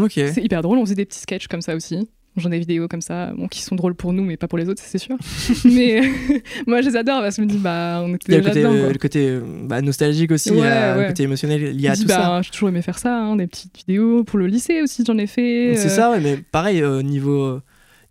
Ok. 0.00 0.12
C'est 0.14 0.42
hyper 0.42 0.62
drôle, 0.62 0.78
on 0.78 0.84
faisait 0.84 0.94
des 0.94 1.04
petits 1.06 1.18
sketchs 1.20 1.48
comme 1.48 1.60
ça 1.62 1.74
aussi. 1.74 2.08
J'en 2.38 2.48
ai 2.50 2.54
des 2.54 2.58
vidéos 2.60 2.88
comme 2.88 3.00
ça, 3.00 3.32
bon, 3.36 3.48
qui 3.48 3.62
sont 3.62 3.74
drôles 3.76 3.94
pour 3.94 4.12
nous, 4.12 4.22
mais 4.24 4.36
pas 4.36 4.48
pour 4.48 4.58
les 4.58 4.68
autres, 4.68 4.82
c'est 4.84 4.98
sûr. 4.98 5.16
mais 5.64 6.00
moi, 6.66 6.80
je 6.82 6.88
les 6.88 6.96
adore 6.96 7.20
parce 7.20 7.36
que 7.36 7.42
je 7.42 7.46
me 7.46 7.50
dis, 7.52 7.58
bah, 7.58 8.00
on 8.04 8.14
était 8.14 8.32
a 8.34 8.36
le 8.36 8.42
déjà 8.42 8.50
côté, 8.50 8.60
dedans. 8.62 8.74
euh, 8.74 8.80
quoi. 8.84 8.92
le 8.92 8.98
côté 8.98 9.38
bah, 9.64 9.82
nostalgique 9.82 10.30
aussi, 10.32 10.50
Ouais, 10.52 10.58
ouais. 10.60 11.02
le 11.02 11.08
côté 11.08 11.22
émotionnel 11.24 11.76
lié 11.76 11.88
à 11.88 11.96
tout 11.96 12.06
ça. 12.08 12.18
bah, 12.18 12.40
J'ai 12.42 12.50
toujours 12.50 12.68
aimé 12.68 12.82
faire 12.82 12.98
ça, 12.98 13.16
hein, 13.16 13.36
des 13.36 13.46
petites 13.46 13.76
vidéos 13.76 14.24
pour 14.24 14.38
le 14.38 14.46
lycée 14.46 14.82
aussi, 14.82 15.04
j'en 15.06 15.18
ai 15.18 15.26
fait. 15.26 15.74
C'est 15.76 15.86
euh, 15.86 15.88
ça, 15.90 16.10
ouais, 16.10 16.20
mais 16.20 16.36
pareil, 16.36 16.82
euh, 16.82 17.02
niveau, 17.02 17.60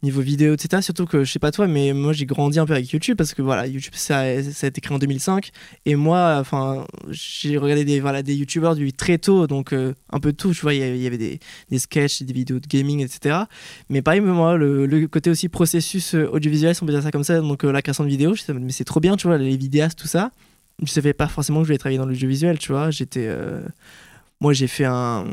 niveau 0.03 0.21
vidéo, 0.21 0.53
etc. 0.53 0.81
Surtout 0.81 1.05
que 1.05 1.23
je 1.23 1.31
sais 1.31 1.39
pas 1.39 1.51
toi, 1.51 1.67
mais 1.67 1.91
moi 1.93 2.13
j'ai 2.13 2.25
grandi 2.25 2.59
un 2.59 2.65
peu 2.65 2.73
avec 2.73 2.89
YouTube 2.91 3.17
parce 3.17 3.33
que 3.33 3.41
voilà, 3.41 3.65
YouTube 3.65 3.93
ça, 3.95 4.19
a- 4.19 4.27
été 4.67 4.79
créé 4.79 4.95
en 4.95 4.99
2005 4.99 5.49
et 5.85 5.95
moi, 5.95 6.37
enfin, 6.39 6.85
j'ai 7.09 7.57
regardé 7.57 7.83
des, 7.83 7.99
voilà, 7.99 8.21
des 8.21 8.35
YouTubeurs 8.35 8.75
depuis 8.75 8.93
très 8.93 9.17
tôt, 9.17 9.47
donc 9.47 9.73
euh, 9.73 9.93
un 10.11 10.19
peu 10.19 10.33
tout, 10.33 10.53
tu 10.53 10.61
vois, 10.61 10.73
il 10.75 10.79
y 10.97 11.07
avait- 11.07 11.17
des, 11.17 11.39
des 11.69 11.79
sketchs, 11.79 12.21
des 12.21 12.33
vidéos 12.33 12.59
de 12.59 12.67
gaming, 12.67 12.99
etc. 13.03 13.37
Mais 13.89 14.01
pareil, 14.01 14.21
moi, 14.21 14.55
le, 14.55 14.85
le 14.85 15.07
côté 15.07 15.29
aussi 15.31 15.49
processus 15.49 16.13
euh, 16.13 16.27
audiovisuel, 16.31 16.75
si 16.75 16.83
on 16.83 16.85
peut 16.85 16.91
dire 16.93 17.01
ça 17.03 17.11
comme 17.11 17.23
ça, 17.23 17.39
donc 17.41 17.63
euh, 17.65 17.71
la 17.71 17.81
création 17.81 18.03
de 18.03 18.09
vidéos, 18.09 18.35
je 18.35 18.41
sais, 18.43 18.53
mais 18.53 18.71
c'est 18.71 18.83
trop 18.85 18.99
bien, 18.99 19.15
tu 19.17 19.27
vois, 19.27 19.37
les 19.37 19.57
vidéastes, 19.57 19.97
tout 19.97 20.07
ça. 20.07 20.31
Je 20.83 20.91
savais 20.91 21.13
pas 21.13 21.27
forcément 21.27 21.59
que 21.59 21.63
je 21.63 21.69
voulais 21.69 21.79
travailler 21.79 21.97
dans 21.97 22.05
l'audiovisuel, 22.05 22.59
tu 22.59 22.71
vois, 22.71 22.91
j'étais. 22.91 23.25
euh, 23.27 23.61
Moi 24.41 24.53
j'ai 24.53 24.67
fait 24.67 24.85
un 24.85 25.25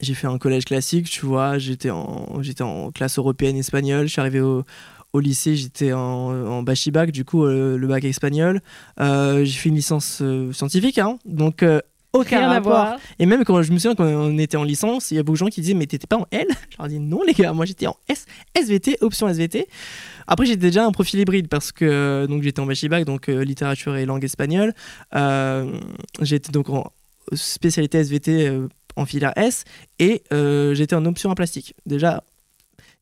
j'ai 0.00 0.14
fait 0.14 0.26
un 0.26 0.38
collège 0.38 0.64
classique, 0.64 1.08
tu 1.10 1.26
vois. 1.26 1.58
J'étais 1.58 1.90
en, 1.90 2.42
j'étais 2.42 2.62
en 2.62 2.90
classe 2.90 3.18
européenne 3.18 3.56
espagnole. 3.56 4.06
Je 4.06 4.12
suis 4.12 4.20
arrivé 4.20 4.40
au, 4.40 4.64
au 5.12 5.20
lycée, 5.20 5.56
j'étais 5.56 5.92
en, 5.92 6.00
en 6.00 6.62
bachibac, 6.62 7.06
du 7.06 7.24
coup, 7.24 7.44
euh, 7.44 7.76
le 7.76 7.86
bac 7.86 8.04
espagnol. 8.04 8.60
Euh, 9.00 9.44
j'ai 9.44 9.58
fait 9.58 9.68
une 9.68 9.74
licence 9.74 10.20
euh, 10.22 10.52
scientifique, 10.52 10.98
hein, 10.98 11.18
donc 11.24 11.64
aucun 12.12 12.38
Rien 12.38 12.48
à 12.48 12.54
rapport. 12.54 12.72
voir. 12.72 12.98
Et 13.18 13.26
même 13.26 13.44
quand 13.44 13.60
je 13.62 13.70
me 13.72 13.78
souviens 13.78 13.94
quand 13.94 14.04
on 14.06 14.38
était 14.38 14.56
en 14.56 14.64
je 14.64 15.14
y 15.14 15.18
a 15.18 15.22
beaucoup 15.22 15.34
de 15.34 15.38
gens 15.38 15.46
qui 15.48 15.60
disaient 15.60 15.74
mais 15.74 15.86
t'étais 15.86 16.06
pas 16.06 16.16
en 16.16 16.26
L? 16.30 16.46
Je 16.70 16.76
leur 16.78 16.88
dis 16.88 17.00
non 17.00 17.22
les 17.26 17.34
gars, 17.34 17.52
moi 17.52 17.66
j'étais 17.66 17.86
en 17.86 17.96
S, 18.08 18.24
SVT, 18.54 18.98
option 19.02 19.28
SVT. 19.28 19.68
Après 20.26 20.46
j'étais 20.46 20.58
déjà 20.60 20.86
un 20.86 20.92
profil 20.92 21.20
hybride 21.20 21.48
parce 21.48 21.70
que 21.70 22.26
donc 22.26 22.42
j'étais 22.42 22.60
en 22.60 22.66
bachibac, 22.66 23.04
donc 23.04 23.26
littérature 23.26 23.96
et 23.96 24.06
langue 24.06 24.24
espagnole. 24.24 24.72
J'étais 26.22 26.50
donc 26.50 26.70
en 26.70 26.90
spécialité 27.34 27.98
SVT 27.98 28.52
en 28.98 29.06
filière 29.06 29.32
S 29.36 29.64
et 29.98 30.22
euh, 30.32 30.74
j'étais 30.74 30.94
en 30.96 31.04
option 31.06 31.30
en 31.30 31.34
plastique. 31.34 31.74
Déjà 31.86 32.22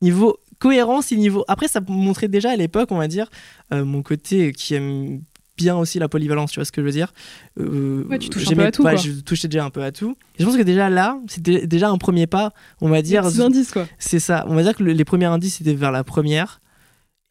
niveau 0.03 0.39
cohérence 0.59 1.13
et 1.13 1.17
niveau 1.17 1.45
après 1.49 1.69
ça 1.69 1.81
montrait 1.89 2.29
déjà 2.29 2.51
à 2.51 2.57
l'époque 2.57 2.91
on 2.93 2.97
va 2.99 3.09
dire 3.09 3.29
euh, 3.73 3.85
mon 3.85 4.03
côté 4.03 4.53
qui 4.53 4.75
aime 4.75 5.21
bien 5.57 5.77
aussi 5.77 5.99
la 5.99 6.09
polyvalence 6.09 6.51
tu 6.53 6.61
vois 6.61 6.65
ce 6.67 6.73
que 6.73 6.81
je 6.83 6.87
veux 6.87 6.93
dire? 6.93 7.13
Euh, 7.59 8.05
Ouais, 8.11 8.19
tu 8.19 8.29
touches 8.29 8.49
un 8.49 8.55
peu 8.55 8.63
à 8.65 8.71
tout, 8.71 8.83
ouais, 8.85 8.93
quoi. 8.93 9.01
je 9.01 9.13
touchais 9.21 9.49
déjà 9.49 9.65
un 9.65 9.71
peu 9.71 9.83
à 9.83 9.93
tout 9.93 10.17
et 10.39 10.41
je 10.43 10.45
pense 10.45 10.57
que 10.57 10.63
déjà 10.63 10.89
là 10.91 11.19
c'était 11.29 11.67
déjà 11.67 11.89
un 11.89 11.99
premier 11.99 12.27
pas 12.27 12.53
on 12.81 12.89
va 12.89 13.01
dire 13.03 13.25
indices, 13.27 13.73
quoi. 13.73 13.87
c'est 13.99 14.19
ça 14.21 14.45
on 14.49 14.55
va 14.55 14.63
dire 14.63 14.75
que 14.77 14.83
le- 14.83 14.93
les 14.93 15.05
premiers 15.05 15.27
indices 15.27 15.57
c'était 15.57 15.75
vers 15.75 15.93
la 15.93 16.05
première 16.05 16.61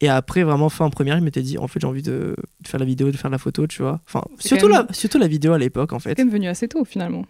et 0.00 0.08
après 0.08 0.42
vraiment 0.42 0.68
fin 0.68 0.90
première 0.90 1.18
je 1.18 1.24
m'étais 1.24 1.42
dit 1.42 1.56
en 1.58 1.68
fait 1.68 1.80
j'ai 1.80 1.86
envie 1.86 2.02
de, 2.02 2.34
de 2.62 2.68
faire 2.68 2.80
la 2.80 2.86
vidéo 2.86 3.10
de 3.12 3.16
faire 3.16 3.30
la 3.30 3.38
photo 3.38 3.66
tu 3.68 3.82
vois 3.82 4.00
enfin 4.06 4.22
C'est 4.38 4.48
surtout 4.48 4.68
la 4.68 4.86
surtout 4.90 5.18
la 5.18 5.28
vidéo 5.28 5.52
à 5.52 5.58
l'époque 5.58 5.92
en 5.92 5.98
C'est 6.00 6.10
fait 6.10 6.14
quand 6.16 6.24
même 6.24 6.32
venu 6.32 6.48
assez 6.48 6.66
tôt, 6.68 6.84
finalement. 6.84 7.24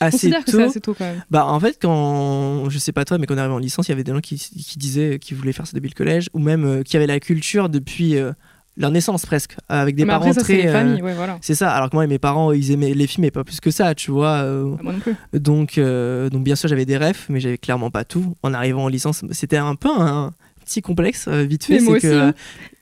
Assez 0.00 0.30
que 0.30 0.36
tôt 0.44 0.58
c'est 0.58 0.62
assez 0.64 0.80
tôt, 0.80 0.94
quand 0.96 1.04
même. 1.04 1.22
bah 1.30 1.46
en 1.46 1.58
fait 1.58 1.78
quand 1.80 2.68
je 2.68 2.78
sais 2.78 2.92
pas 2.92 3.04
toi 3.04 3.16
mais 3.18 3.26
quand 3.26 3.34
on 3.34 3.38
arrivé 3.38 3.54
en 3.54 3.58
licence 3.58 3.88
il 3.88 3.92
y 3.92 3.94
avait 3.94 4.04
des 4.04 4.12
gens 4.12 4.20
qui, 4.20 4.36
qui 4.36 4.78
disaient 4.78 5.18
qu'ils 5.18 5.36
voulaient 5.36 5.52
faire 5.52 5.66
ça 5.66 5.72
depuis 5.74 5.88
le 5.88 5.94
collège 5.94 6.28
ou 6.34 6.38
même 6.38 6.64
euh, 6.64 6.82
qui 6.82 6.96
avaient 6.96 7.06
la 7.06 7.18
culture 7.18 7.68
depuis 7.70 8.16
euh, 8.16 8.32
leur 8.76 8.90
naissance 8.90 9.24
presque 9.24 9.56
avec 9.70 9.96
des 9.96 10.04
mais 10.04 10.08
parents 10.12 10.26
après, 10.26 10.34
ça, 10.34 10.42
très 10.42 10.66
euh, 10.68 10.72
familles, 10.72 11.00
ouais, 11.00 11.14
voilà. 11.14 11.38
c'est 11.40 11.54
ça 11.54 11.70
alors 11.70 11.88
que 11.88 11.96
moi 11.96 12.06
mes 12.06 12.18
parents 12.18 12.52
ils 12.52 12.70
aimaient 12.72 12.92
les 12.92 13.06
films 13.06 13.22
mais 13.24 13.30
pas 13.30 13.42
plus 13.42 13.58
que 13.60 13.70
ça 13.70 13.94
tu 13.94 14.10
vois 14.10 14.42
euh, 14.42 14.64
Moi 14.82 14.92
non 14.92 14.98
plus. 15.00 15.14
donc 15.32 15.78
donc 15.80 16.44
bien 16.44 16.56
sûr 16.56 16.68
j'avais 16.68 16.84
des 16.84 16.98
rêves 16.98 17.24
mais 17.30 17.40
j'avais 17.40 17.56
clairement 17.58 17.90
pas 17.90 18.04
tout 18.04 18.34
en 18.42 18.52
arrivant 18.52 18.84
en 18.84 18.88
licence 18.88 19.24
c'était 19.30 19.56
un 19.56 19.76
peu 19.76 19.88
un 19.90 20.32
petit 20.66 20.82
complexe 20.82 21.26
euh, 21.28 21.44
vite 21.44 21.64
fait 21.64 21.80
c'est 21.80 22.00
que 22.00 22.06
euh, 22.06 22.32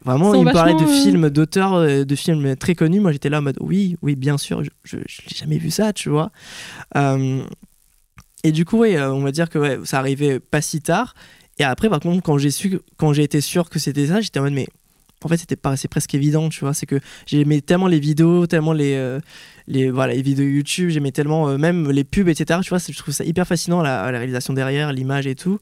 vraiment 0.04 0.32
sont 0.32 0.42
me 0.42 0.52
parlaient 0.52 0.74
de 0.74 0.82
euh, 0.82 1.02
films 1.02 1.30
d'auteurs 1.30 2.04
de 2.04 2.14
films 2.16 2.56
très 2.56 2.74
connus 2.74 2.98
moi 2.98 3.12
j'étais 3.12 3.28
là 3.28 3.38
en 3.38 3.42
mode 3.42 3.58
oui 3.60 3.96
oui 4.02 4.16
bien 4.16 4.38
sûr 4.38 4.62
je, 4.82 4.96
n'ai 4.96 5.04
jamais 5.32 5.58
vu 5.58 5.70
ça 5.70 5.92
tu 5.92 6.08
vois 6.08 6.32
et 8.44 8.52
du 8.52 8.66
coup, 8.66 8.84
euh, 8.84 9.10
on 9.10 9.22
va 9.22 9.32
dire 9.32 9.48
que 9.48 9.58
ouais, 9.58 9.78
ça 9.84 9.98
arrivait 9.98 10.38
pas 10.38 10.60
si 10.60 10.82
tard. 10.82 11.14
Et 11.58 11.64
après, 11.64 11.88
par 11.88 11.98
contre, 11.98 12.22
quand 12.22 12.36
j'ai 12.36 12.50
su, 12.50 12.78
quand 12.98 13.14
j'ai 13.14 13.22
été 13.22 13.40
sûr 13.40 13.70
que 13.70 13.78
c'était 13.78 14.08
ça, 14.08 14.20
j'étais 14.20 14.38
en 14.38 14.42
mode, 14.42 14.52
mais 14.52 14.68
en 15.24 15.28
fait, 15.28 15.38
c'était 15.38 15.56
presque 15.56 16.14
évident, 16.14 16.50
tu 16.50 16.60
vois. 16.60 16.74
C'est 16.74 16.84
que 16.84 17.00
j'aimais 17.24 17.62
tellement 17.62 17.86
les 17.86 17.98
vidéos, 17.98 18.46
tellement 18.46 18.74
les, 18.74 18.96
euh, 18.96 19.18
les, 19.66 19.90
voilà, 19.90 20.12
les 20.12 20.20
vidéos 20.20 20.46
YouTube, 20.46 20.90
j'aimais 20.90 21.10
tellement 21.10 21.48
euh, 21.48 21.56
même 21.56 21.90
les 21.90 22.04
pubs, 22.04 22.28
etc. 22.28 22.60
Tu 22.62 22.68
vois, 22.68 22.78
je 22.78 22.98
trouve 22.98 23.14
ça 23.14 23.24
hyper 23.24 23.46
fascinant, 23.46 23.80
la, 23.80 24.12
la 24.12 24.18
réalisation 24.18 24.52
derrière, 24.52 24.92
l'image 24.92 25.26
et 25.26 25.34
tout. 25.34 25.58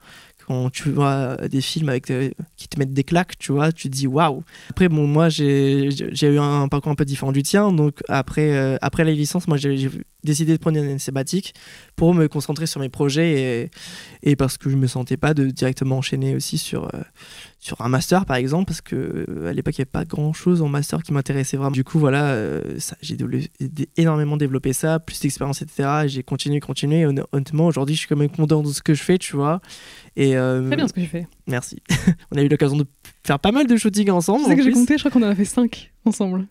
Tu 0.72 0.90
vois 0.90 1.36
des 1.48 1.60
films 1.60 1.88
avec, 1.88 2.12
qui 2.56 2.68
te 2.68 2.78
mettent 2.78 2.92
des 2.92 3.04
claques, 3.04 3.38
tu 3.38 3.52
vois, 3.52 3.72
tu 3.72 3.88
te 3.88 3.94
dis 3.94 4.06
waouh. 4.06 4.42
Après, 4.70 4.88
bon, 4.88 5.06
moi, 5.06 5.28
j'ai 5.28 5.88
eu 6.22 6.38
un 6.38 6.68
parcours 6.68 6.92
un 6.92 6.94
peu 6.94 7.04
différent 7.04 7.32
du 7.32 7.42
tien. 7.42 7.72
Donc, 7.72 8.00
après, 8.08 8.52
euh, 8.52 8.76
après 8.80 9.04
la 9.04 9.12
licence, 9.12 9.48
moi, 9.48 9.56
j'ai 9.56 9.76
j'ai 9.76 9.90
décidé 10.24 10.52
de 10.52 10.58
prendre 10.58 10.78
une 10.78 10.84
année 10.84 10.98
sabbatique 10.98 11.54
pour 11.96 12.14
me 12.14 12.26
concentrer 12.26 12.66
sur 12.66 12.80
mes 12.80 12.88
projets 12.88 13.70
et, 14.24 14.30
et 14.30 14.36
parce 14.36 14.58
que 14.58 14.70
je 14.70 14.76
me 14.76 14.86
sentais 14.86 15.16
pas 15.16 15.34
de 15.34 15.46
directement 15.46 15.98
enchaîner 15.98 16.34
aussi 16.34 16.58
sur, 16.58 16.86
euh, 16.86 16.98
sur 17.60 17.80
un 17.82 17.88
master 17.88 18.24
par 18.26 18.36
exemple 18.36 18.64
parce 18.66 18.80
que 18.80 19.26
euh, 19.28 19.48
à 19.48 19.52
l'époque 19.52 19.76
il 19.76 19.80
n'y 19.80 19.84
avait 19.84 19.90
pas 19.90 20.04
grand 20.04 20.32
chose 20.32 20.62
en 20.62 20.68
master 20.68 21.02
qui 21.02 21.12
m'intéressait 21.12 21.56
vraiment. 21.56 21.70
Du 21.70 21.84
coup 21.84 21.98
voilà 21.98 22.30
euh, 22.32 22.60
j'ai 23.02 23.16
énormément 23.96 24.36
développé 24.36 24.72
ça 24.72 24.98
plus 24.98 25.20
d'expérience 25.20 25.62
etc 25.62 25.88
et 26.04 26.08
j'ai 26.08 26.22
continué 26.22 26.60
continué. 26.60 27.00
Et 27.00 27.06
honn- 27.06 27.24
honnêtement 27.32 27.66
aujourd'hui 27.66 27.94
je 27.94 28.00
suis 28.00 28.08
quand 28.08 28.16
même 28.16 28.30
content 28.30 28.62
de 28.62 28.68
ce 28.72 28.82
que 28.82 28.94
je 28.94 29.02
fais 29.02 29.18
tu 29.18 29.36
vois. 29.36 29.60
Et 30.16 30.36
euh, 30.36 30.66
Très 30.66 30.76
bien 30.76 30.88
ce 30.88 30.92
que 30.92 31.00
tu 31.00 31.06
fais. 31.06 31.26
merci. 31.46 31.82
On 32.32 32.36
a 32.38 32.42
eu 32.42 32.48
l'occasion 32.48 32.76
de 32.76 32.86
faire 33.24 33.38
pas 33.38 33.52
mal 33.52 33.66
de 33.66 33.76
shooting 33.76 34.10
ensemble 34.10 34.44
en 34.50 34.56
que 34.56 34.62
j'ai 34.62 34.72
compté, 34.72 34.94
je 34.98 35.02
crois 35.02 35.10
qu'on 35.10 35.24
en 35.26 35.30
a 35.30 35.34
fait 35.34 35.44
5 35.44 35.92
ensemble. 36.04 36.46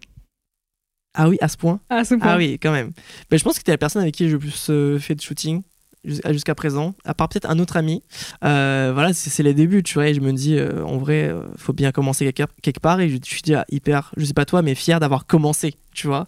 Ah 1.13 1.27
oui 1.29 1.37
à 1.41 1.47
ce 1.47 1.57
point 1.57 1.79
Ah, 1.89 1.97
à 1.97 2.03
ce 2.05 2.15
point. 2.15 2.27
Ah 2.29 2.37
oui, 2.37 2.57
quand 2.61 2.71
même. 2.71 2.91
Ben, 3.29 3.37
je 3.37 3.43
pense 3.43 3.57
que 3.59 3.63
tu 3.63 3.69
es 3.69 3.73
la 3.73 3.77
personne 3.77 4.01
avec 4.01 4.13
qui 4.15 4.25
j'ai 4.25 4.31
le 4.33 4.39
plus 4.39 4.67
euh, 4.69 4.97
fait 4.99 5.15
de 5.15 5.21
shooting 5.21 5.61
jus- 6.05 6.21
jusqu'à 6.31 6.55
présent, 6.55 6.95
à 7.05 7.13
part 7.13 7.29
peut-être 7.29 7.49
un 7.49 7.59
autre 7.59 7.77
ami. 7.77 8.01
Euh, 8.43 8.91
voilà, 8.93 9.13
c'est 9.13 9.43
les 9.43 9.53
débuts, 9.53 9.83
tu 9.83 9.95
vois, 9.95 10.07
et 10.07 10.13
je 10.13 10.21
me 10.21 10.31
dis, 10.33 10.57
euh, 10.57 10.83
en 10.85 10.97
vrai, 10.97 11.29
euh, 11.29 11.43
faut 11.57 11.73
bien 11.73 11.91
commencer 11.91 12.31
quelque, 12.33 12.79
part, 12.79 12.99
et 13.01 13.09
je, 13.09 13.17
je 13.23 13.29
suis 13.29 13.41
déjà 13.41 13.65
hyper, 13.69 14.11
je 14.17 14.25
sais 14.25 14.33
pas 14.33 14.45
toi, 14.45 14.61
mais 14.61 14.73
fier 14.75 14.99
d'avoir 14.99 15.25
commencé, 15.25 15.75
tu 15.93 16.07
vois. 16.07 16.27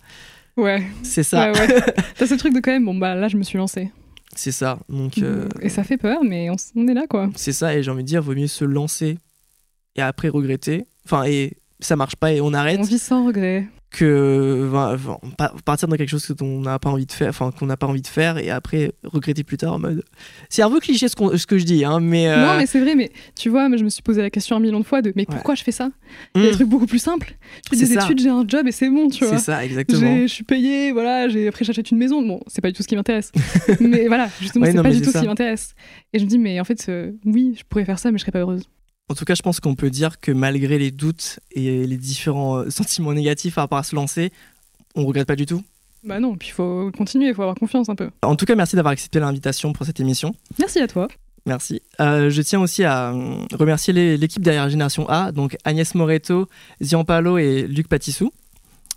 Ouais, 0.57 0.83
C'est 1.01 1.23
ça, 1.23 1.51
ouais, 1.51 1.59
ouais. 1.59 1.81
T'as 2.17 2.27
ce 2.27 2.35
truc 2.35 2.53
de 2.53 2.59
quand 2.59 2.71
même, 2.71 2.85
bon 2.85 2.93
bah 2.95 3.15
là 3.15 3.27
je 3.27 3.37
me 3.37 3.43
suis 3.43 3.57
lancée. 3.57 3.89
c'est 4.35 4.51
ça. 4.51 4.77
Donc, 4.89 5.17
euh, 5.17 5.47
Et 5.61 5.69
ça 5.69 5.83
fait 5.83 5.97
peur, 5.97 6.19
mais 6.23 6.49
on, 6.51 6.55
on 6.75 6.87
est 6.87 6.93
là 6.93 7.07
quoi. 7.09 7.29
c'est 7.35 7.53
ça, 7.53 7.75
et 7.75 7.81
j'ai 7.81 7.89
envie 7.89 8.03
de 8.03 8.07
dire, 8.07 8.21
vaut 8.21 8.35
mieux 8.35 8.45
se 8.47 8.63
lancer 8.65 9.17
et 9.95 10.01
après 10.03 10.29
regretter. 10.29 10.85
Enfin, 11.05 11.23
et 11.23 11.53
ça 11.79 11.95
marche 11.95 12.15
pas 12.15 12.31
et 12.33 12.41
on 12.41 12.53
arrête. 12.53 12.79
On 12.79 12.83
vit 12.83 12.99
sans 12.99 13.25
regret. 13.25 13.67
Que 13.93 14.69
partir 15.65 15.88
dans 15.88 15.95
quelque 15.95 16.10
chose 16.10 16.25
que 16.25 16.34
on 16.43 16.62
n'a 16.62 16.79
pas 16.79 16.89
envie 16.89 17.06
de 17.06 17.12
faire 17.12 17.29
enfin 17.29 17.51
qu'on 17.51 17.65
n'a 17.67 17.77
pas 17.77 17.88
envie 17.88 18.01
de 18.01 18.08
faire 18.08 18.38
et 18.38 18.49
après 18.49 18.91
regretter 19.03 19.43
plus 19.43 19.58
tard 19.58 19.73
en 19.73 19.79
mode 19.79 20.03
c'est 20.49 20.62
un 20.63 20.69
peu 20.69 20.79
cliché 20.79 21.08
ce, 21.08 21.15
qu'on- 21.15 21.38
ce 21.38 21.45
que 21.47 21.58
je 21.58 21.63
dis 21.63 21.86
hein 21.86 21.99
mais, 21.99 22.27
euh, 22.27 22.45
Non, 22.45 22.58
mais 22.58 22.65
c'est 22.65 22.79
vrai, 22.82 22.95
mais 22.95 23.12
tu 23.39 23.49
vois, 23.49 23.69
je 23.75 23.84
me 23.84 23.89
suis 23.89 24.01
posé 24.01 24.21
la 24.21 24.29
question 24.29 24.56
un 24.56 24.60
million 24.60 24.79
de 24.79 24.86
fois 24.86 25.01
de 25.01 25.13
mais 25.15 25.25
pourquoi 25.25 25.56
je 25.56 25.63
fais 25.63 25.71
ça? 25.71 25.89
Il 26.36 26.41
y 26.41 26.45
a 26.45 26.49
des 26.49 26.56
trucs 26.56 26.67
beaucoup 26.69 26.86
plus 26.88 26.99
simples. 26.99 27.36
Je 27.65 27.69
fais 27.69 27.75
C'est 27.86 27.93
des 27.93 27.99
ça. 27.99 28.06
études, 28.06 28.19
j'ai 28.21 28.29
un 28.29 28.43
job 28.47 28.67
et 28.67 28.71
c'est 28.71 28.89
bon, 28.89 29.10
tu 29.10 29.19
c'est 29.19 29.25
vois. 29.25 29.38
ça 29.38 29.63
exactement 29.63 30.17
Je 30.21 30.27
suis 30.27 30.43
payée, 30.43 30.91
voilà, 30.91 31.27
j'ai 31.29 31.47
après 31.47 31.63
j'achète 31.65 31.91
une 31.91 31.97
maison. 31.97 32.21
Bon, 32.25 32.39
c'est 32.47 32.62
pas 32.62 32.69
du 32.69 32.73
tout 32.77 32.84
ce 32.84 32.88
qui 32.88 32.95
m'intéresse. 32.95 33.32
mais 33.79 34.08
voilà, 34.08 34.27
justement, 34.41 34.65
Ouais, 34.65 34.71
c'est 34.71 34.82
pas 34.82 34.89
du 34.89 34.95
c'est 34.97 35.01
tout 35.03 35.12
ça. 35.12 35.19
ce 35.19 35.23
qui 35.23 35.29
m'intéresse. 35.29 35.75
Et 36.13 36.19
je 36.19 36.23
me 36.23 36.29
dis, 36.29 36.39
mais 36.39 36.60
en 36.60 36.63
fait, 36.63 36.86
euh, 36.89 37.12
oui, 37.25 37.56
je 37.58 37.63
pourrais 37.67 37.86
faire 37.86 37.99
ça, 37.99 38.12
mais 38.12 38.17
je 38.17 38.21
serais 38.23 38.32
pas 38.32 38.39
heureuse. 38.39 38.63
En 39.09 39.15
tout 39.15 39.25
cas, 39.25 39.35
je 39.35 39.41
pense 39.41 39.59
qu'on 39.59 39.75
peut 39.75 39.89
dire 39.89 40.19
que 40.19 40.31
malgré 40.31 40.77
les 40.77 40.91
doutes 40.91 41.39
et 41.51 41.85
les 41.85 41.97
différents 41.97 42.57
euh, 42.57 42.69
sentiments 42.69 43.13
négatifs 43.13 43.55
par 43.55 43.65
rapport 43.65 43.77
à 43.77 43.83
se 43.83 43.95
lancer, 43.95 44.31
on 44.95 45.05
regrette 45.05 45.27
pas 45.27 45.35
du 45.35 45.45
tout. 45.45 45.61
Bah 46.03 46.19
non, 46.19 46.35
puis 46.35 46.49
il 46.49 46.51
faut 46.51 46.91
continuer, 46.97 47.27
il 47.27 47.35
faut 47.35 47.41
avoir 47.41 47.55
confiance 47.55 47.89
un 47.89 47.95
peu. 47.95 48.09
En 48.21 48.35
tout 48.35 48.45
cas, 48.45 48.55
merci 48.55 48.75
d'avoir 48.75 48.91
accepté 48.91 49.19
l'invitation 49.19 49.73
pour 49.73 49.85
cette 49.85 49.99
émission. 49.99 50.35
Merci 50.59 50.79
à 50.79 50.87
toi. 50.87 51.07
Merci. 51.45 51.81
Euh, 51.99 52.29
je 52.29 52.41
tiens 52.41 52.61
aussi 52.61 52.83
à 52.83 53.11
euh, 53.11 53.35
remercier 53.53 53.93
l'équipe 54.17 54.41
derrière 54.41 54.69
Génération 54.69 55.07
A, 55.09 55.31
donc 55.31 55.57
Agnès 55.65 55.93
Moreto, 55.95 56.47
Ziampalo 56.81 57.37
et 57.37 57.67
Luc 57.67 57.89
Patissou. 57.89 58.31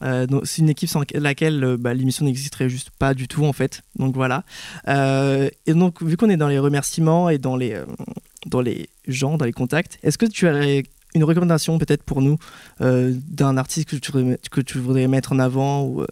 Euh, 0.02 0.26
c'est 0.44 0.62
une 0.62 0.68
équipe 0.68 0.88
sans 0.88 1.02
laquelle 1.14 1.64
euh, 1.64 1.76
bah, 1.78 1.94
l'émission 1.94 2.24
n'existerait 2.24 2.68
juste 2.68 2.90
pas 2.90 3.14
du 3.14 3.28
tout 3.28 3.44
en 3.44 3.52
fait. 3.52 3.82
Donc 3.98 4.14
voilà. 4.14 4.44
Euh, 4.88 5.48
et 5.66 5.74
donc 5.74 6.02
vu 6.02 6.16
qu'on 6.16 6.28
est 6.28 6.36
dans 6.36 6.48
les 6.48 6.58
remerciements 6.58 7.30
et 7.30 7.38
dans 7.38 7.56
les, 7.56 7.80
dans 8.46 8.60
les 8.60 8.88
gens, 9.06 9.36
dans 9.36 9.44
les 9.44 9.52
contacts, 9.52 9.98
est-ce 10.02 10.18
que 10.18 10.26
tu 10.26 10.48
as 10.48 10.82
une 11.14 11.24
recommandation 11.24 11.78
peut-être 11.78 12.02
pour 12.02 12.22
nous 12.22 12.36
euh, 12.80 13.12
d'un 13.28 13.56
artiste 13.56 13.88
que 13.90 13.96
tu, 13.96 14.12
voudrais, 14.12 14.38
que 14.50 14.60
tu 14.60 14.78
voudrais 14.78 15.08
mettre 15.08 15.32
en 15.32 15.38
avant 15.38 15.84
ou, 15.84 16.02
euh, 16.02 16.06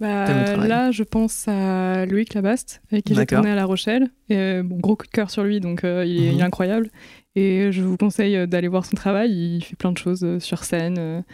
Bah, 0.00 0.56
là, 0.56 0.90
je 0.90 1.02
pense 1.02 1.46
à 1.48 2.06
Loïc 2.06 2.34
Labaste, 2.34 2.82
avec 2.92 3.04
qui 3.04 3.14
j'ai 3.14 3.26
tourné 3.26 3.50
à 3.50 3.54
La 3.54 3.64
Rochelle. 3.64 4.10
Et, 4.28 4.36
euh, 4.36 4.62
bon, 4.64 4.76
gros 4.78 4.96
coup 4.96 5.06
de 5.06 5.10
cœur 5.12 5.30
sur 5.30 5.44
lui, 5.44 5.60
donc 5.60 5.84
euh, 5.84 6.04
il, 6.06 6.16
est, 6.24 6.28
Mhm. 6.28 6.34
il 6.34 6.40
est 6.40 6.44
incroyable. 6.44 6.90
Et 7.36 7.72
je 7.72 7.82
vous 7.82 7.96
conseille 7.96 8.46
d'aller 8.46 8.68
voir 8.68 8.84
son 8.86 8.94
travail. 8.94 9.32
Il 9.56 9.62
fait 9.64 9.74
plein 9.76 9.90
de 9.90 9.98
choses 9.98 10.38
sur 10.38 10.62
scène, 10.62 11.24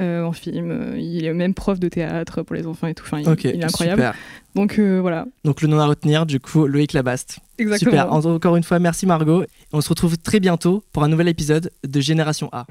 en 0.00 0.32
film. 0.32 0.70
Euh, 0.70 0.98
Il 0.98 1.24
est 1.24 1.32
même 1.32 1.54
prof 1.54 1.78
de 1.78 1.88
théâtre 1.88 2.42
pour 2.42 2.56
les 2.56 2.66
enfants 2.66 2.86
et 2.88 2.94
tout. 2.94 3.04
Enfin, 3.06 3.20
il, 3.20 3.28
est 3.28 3.64
incroyable. 3.64 4.02
super. 4.02 4.14
Donc 4.54 4.78
euh, 4.78 4.98
voilà, 5.00 5.26
Donc 5.44 5.62
le 5.62 5.68
nom 5.68 5.78
à 5.78 5.86
retenir, 5.86 6.26
du 6.26 6.40
coup, 6.40 6.66
Loïc 6.66 6.92
Labaste. 6.92 7.38
exactement. 7.58 7.90
Super. 7.92 8.12
En- 8.12 8.24
Encore 8.34 8.56
une 8.56 8.62
fois, 8.64 8.78
merci 8.78 9.06
Margot. 9.06 9.44
On 9.72 9.80
se 9.80 9.88
retrouve 9.88 10.16
très 10.18 10.40
bientôt 10.40 10.82
pour 10.92 11.04
un 11.04 11.08
nouvel 11.08 11.28
épisode 11.28 11.70
de 11.86 12.00
Génération 12.00 12.48
A. 12.52 12.66